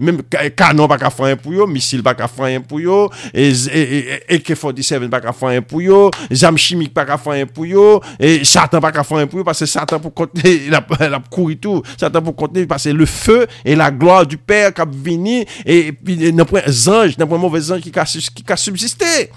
[0.00, 0.22] même
[0.56, 2.78] canon pas qu'à faire un pour eux, missile pas qu'à faire un pour
[3.34, 3.52] et,
[4.28, 4.40] et,
[4.98, 8.00] K7 pas qu'à faire un pour yo, jam chimique pas qu'à faire un pour yo,
[8.18, 10.84] et Satan pas qu'à faire un pour yo, parce que Satan pour contenir, il a,
[11.00, 14.38] il a couru tout, Satan pour contenir, parce que le feu et la gloire du
[14.38, 17.80] Père qui a venu, et puis, n'a pas un ange, n'a pas un mauvais ange
[17.80, 19.30] qui a subsisté.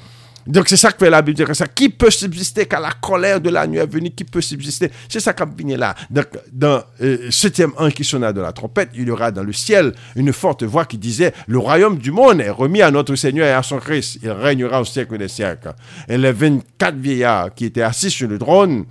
[0.47, 1.55] Donc c'est ça que fait la Bible.
[1.55, 1.67] ça.
[1.67, 4.11] Qui peut subsister quand la colère de la nuit est venue?
[4.11, 4.91] Qui peut subsister?
[5.09, 5.95] C'est ça vient là.
[6.09, 9.43] Donc dans le euh, septième ange qui sonna de la trompette, il y aura dans
[9.43, 13.15] le ciel une forte voix qui disait Le royaume du monde est remis à notre
[13.15, 14.19] Seigneur et à son Christ.
[14.23, 15.73] Il régnera au siècle des siècles.
[16.07, 18.85] Et les 24 vieillards qui étaient assis sur le trône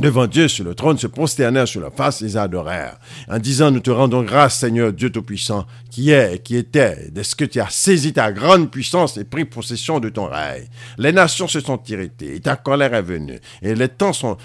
[0.00, 3.80] devant Dieu sur le trône, se prosternèrent sur la face, les adorèrent, en disant, nous
[3.80, 7.70] te rendons grâce, Seigneur Dieu Tout-Puissant, qui est et qui était, ce que tu as
[7.70, 10.66] saisi ta grande puissance et pris possession de ton règne.
[10.98, 13.88] Les nations se sont irritées, et ta colère est venue, et, les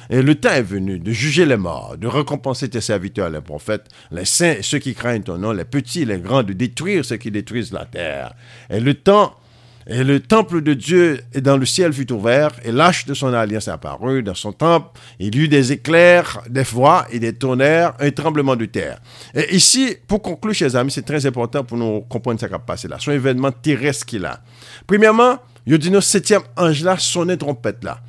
[0.09, 3.85] et le temps est venu de juger les morts, de récompenser tes serviteurs, les prophètes,
[4.11, 7.05] les saints et ceux qui craignent ton nom, les petits et les grands, de détruire
[7.05, 8.33] ceux qui détruisent la terre.
[8.69, 9.35] Et le temps
[9.89, 13.69] et le temple de Dieu dans le ciel fut ouvert, et l'âge de son alliance
[13.69, 14.99] apparut dans son temple.
[15.19, 18.99] Il y eut des éclairs, des voix et des tonnerres, un tremblement de terre.
[19.33, 22.59] Et ici, pour conclure, chers amis, c'est très important pour nous comprendre ce qui a
[22.59, 22.97] passé là.
[22.99, 24.41] Son événement terrestre qu'il a.
[24.85, 27.99] Premièrement, il dit, septième ange là sonnait trompette là.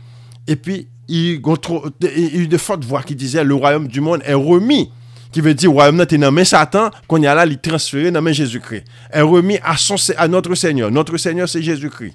[0.49, 4.21] Et puis, il y a eu de fortes voix qui disaient, le royaume du monde
[4.25, 4.91] est remis
[5.39, 8.83] qui veut dire royaume est dans Satan qu'on y a là il transféré dans Jésus-Christ
[9.13, 12.15] est remis à son à notre Seigneur notre Seigneur c'est Jésus-Christ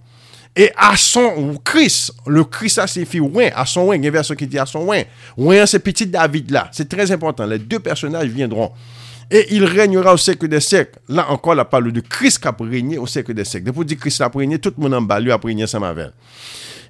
[0.57, 4.23] et à son Christ le Christ ça signifie ouin à son ouin il y a
[4.23, 5.03] qui dit à son ouin
[5.37, 8.73] ouin c'est petit David là c'est très important les deux personnages viendront
[9.31, 10.99] et il régnera au siècle des siècles.
[11.07, 13.67] Là encore, la parle de Christ qui a régné au siècle des siècles.
[13.67, 16.11] Depuis dire Christ a régné, tout le monde en lui a régné sans mavel.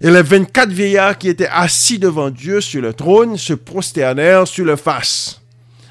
[0.01, 4.65] Et les 24 vieillards qui étaient assis devant Dieu sur le trône se prosternèrent sur
[4.65, 5.42] le face.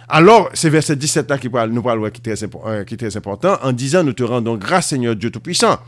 [0.09, 3.17] Alors, c'est verset 17 là qui nous parle, qui est, très, euh, qui est très
[3.17, 5.79] important, en disant, nous te rendons grâce, Seigneur Dieu Tout-Puissant,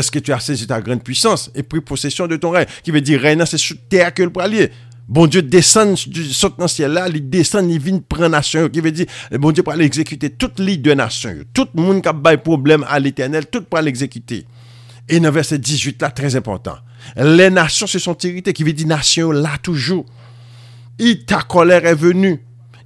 [0.00, 2.66] ce que tu as saisi ta grande puissance et pris possession de ton règne.
[2.82, 4.70] Qui veut dire, règne, c'est sur terre que le pralier.
[5.08, 8.80] Bon Dieu descend du saute dans ciel là, il descend, il vient prendre nation, qui
[8.80, 11.34] veut dire, bon Dieu pour aller exécuter toute l'île de nation.
[11.52, 14.46] Tout le monde qui a des problème à l'éternel, tout pour l'exécuter.
[15.08, 16.76] Et dans verset 18 là, très important.
[17.16, 20.06] Les nations se sont irritées, qui veut dire nation là toujours.
[21.00, 22.40] Et ta colère est venue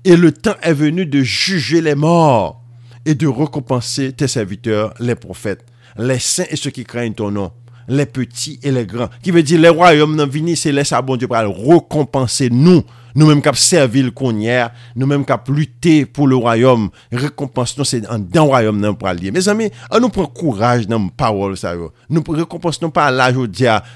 [0.05, 2.63] et le temps est venu de juger les morts
[3.07, 5.65] et de récompenser tes serviteurs, les prophètes,
[5.99, 7.53] les saints et ceux qui craignent ton nom,
[7.89, 9.09] les petits et les grands.
[9.23, 12.83] Qui veut dire, les royaumes n'ont vini, c'est laisser à bon Dieu pour récompenser nous,
[13.15, 16.91] nous-mêmes qui avons servi le connière, nous-mêmes qui avons lutté pour le royaume.
[17.13, 19.31] Récompense nous, c'est dans le royaume nous pour aller.
[19.31, 21.75] Mes amis, on nous prend courage dans nos paroles, ça.
[22.11, 23.37] Nous récompensons pas l'âge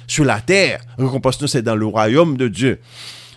[0.07, 0.81] sur la terre.
[0.99, 2.79] Récompense nous, c'est dans le royaume de Dieu.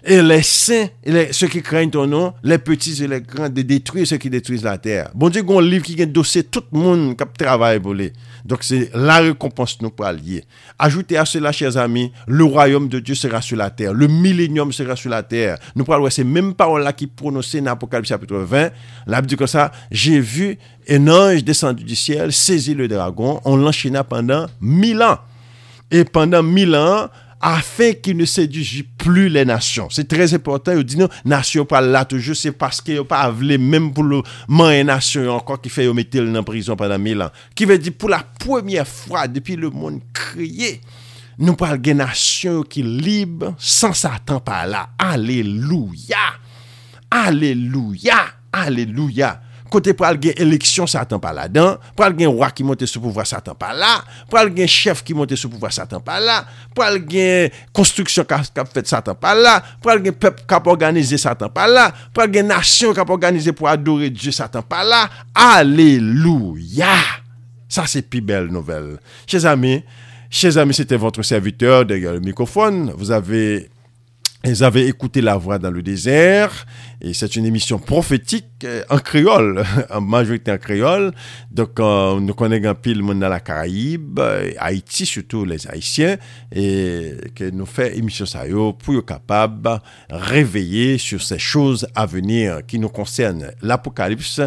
[0.03, 0.87] Et les saints,
[1.31, 4.63] ceux qui craignent ton nom, les petits et les grands, de détruire ceux qui détruisent
[4.63, 5.11] la terre.
[5.13, 8.11] Bon Dieu, un livre qui a dossier tout le monde qui travaille pour lui.
[8.43, 10.43] Donc c'est la récompense nous pour allier.
[10.79, 13.93] Ajoutez à cela, chers amis, le royaume de Dieu sera sur la terre.
[13.93, 15.57] Le millénium sera sur la terre.
[15.75, 18.71] Nous parlons ces mêmes paroles-là qui prononcées dans Apocalypse chapitre 20.
[19.05, 20.57] Là, dit comme ça, j'ai vu
[20.89, 25.19] un ange descendu du ciel, saisir le dragon, on l'enchaîna pendant mille ans.
[25.91, 27.09] Et pendant mille ans,
[27.41, 29.87] afin qu'il ne séduise plus les nations.
[29.89, 30.73] C'est très important.
[30.73, 33.93] Il dit non, nation pas là toujours, c'est parce qu'il n'y a pas avlé même
[33.93, 37.31] pour le man nation encore qui fait mettre en prison pendant mille ans.
[37.55, 40.81] Qui veut dire pour la première fois depuis le monde crié,
[41.39, 44.89] nous parlons des nations qui libres sans Satan par là.
[44.97, 46.17] Alléluia!
[47.09, 48.17] Alléluia!
[48.53, 49.41] Alléluia!
[49.71, 53.25] kote pral gen eleksyon satan pa la dan, pral gen wak ki monte sou pouvwa
[53.27, 53.93] satan pa la,
[54.31, 56.41] pral gen chef ki monte sou pouvwa satan pa la,
[56.77, 61.67] pral gen konstruksyon kap fet satan pa la, pral gen pep kap organize satan pa
[61.71, 66.95] la, pral gen nasyon kap organize pou adore Diyo satan pa la, aleluya!
[67.71, 68.97] Sa se pi bel nouvel.
[69.25, 69.79] Chez ami,
[70.29, 73.69] chez ami, c'était votre serviteur derrière le microphone, vous avez...
[74.43, 76.65] ils avaient écouté la voix dans le désert
[76.99, 81.11] et c'est une émission prophétique euh, en créole, en majorité en créole.
[81.51, 86.17] Donc euh, nous connaissons un pile monde dans la Caraïbe, euh, Haïti surtout les Haïtiens
[86.51, 88.43] et que nous fait émission ça
[88.79, 89.77] pour être capable de
[90.09, 94.41] réveiller sur ces choses à venir qui nous concernent l'Apocalypse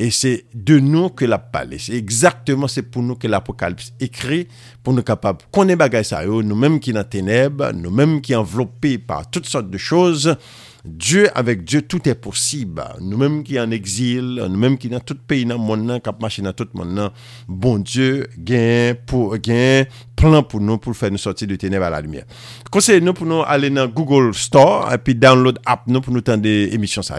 [0.00, 1.78] Et c'est de nous que la parlé.
[1.78, 4.46] C'est exactement c'est pour nous que l'Apocalypse écrit
[4.84, 9.28] pour nous capables qu'on est bagaille ça, nous-mêmes qui dans ténèbres, nous-mêmes qui enveloppés par
[9.28, 10.36] toutes sortes de choses.
[10.88, 12.82] Dieu, avec Dieu, tout est possible.
[13.00, 16.52] Nous-mêmes qui en exil, nous-mêmes qui dans tout pays dans le monde, qui marché dans
[16.52, 17.12] tout le monde,
[17.46, 19.84] bon Dieu, gain pour gain
[20.18, 22.24] plan pour nous pour faire nous sortir de ténèbres à la lumière.
[22.70, 26.46] Conseillez-nous pour nous aller dans Google Store et puis download app nous pour nous tendre
[26.46, 27.18] émissions ça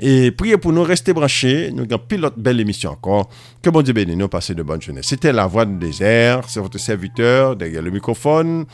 [0.00, 3.28] et priez pour nous rester branchés, nous avons pilote belle émission encore.
[3.60, 5.02] Que bon Dieu bénisse nous, passez de bonnes journées.
[5.02, 8.64] C'était la voix du désert, c'est votre serviteur derrière le microphone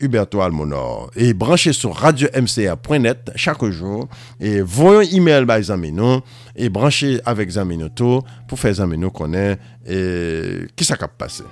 [0.00, 1.10] Huberto Almonor.
[1.16, 4.08] Et branchez sur radio-mca.net chaque jour.
[4.40, 6.22] Et voyons email by Zamino.
[6.56, 7.88] Et branchez avec Zamino
[8.46, 11.44] pour faire Zamino connaître et qui ça passer.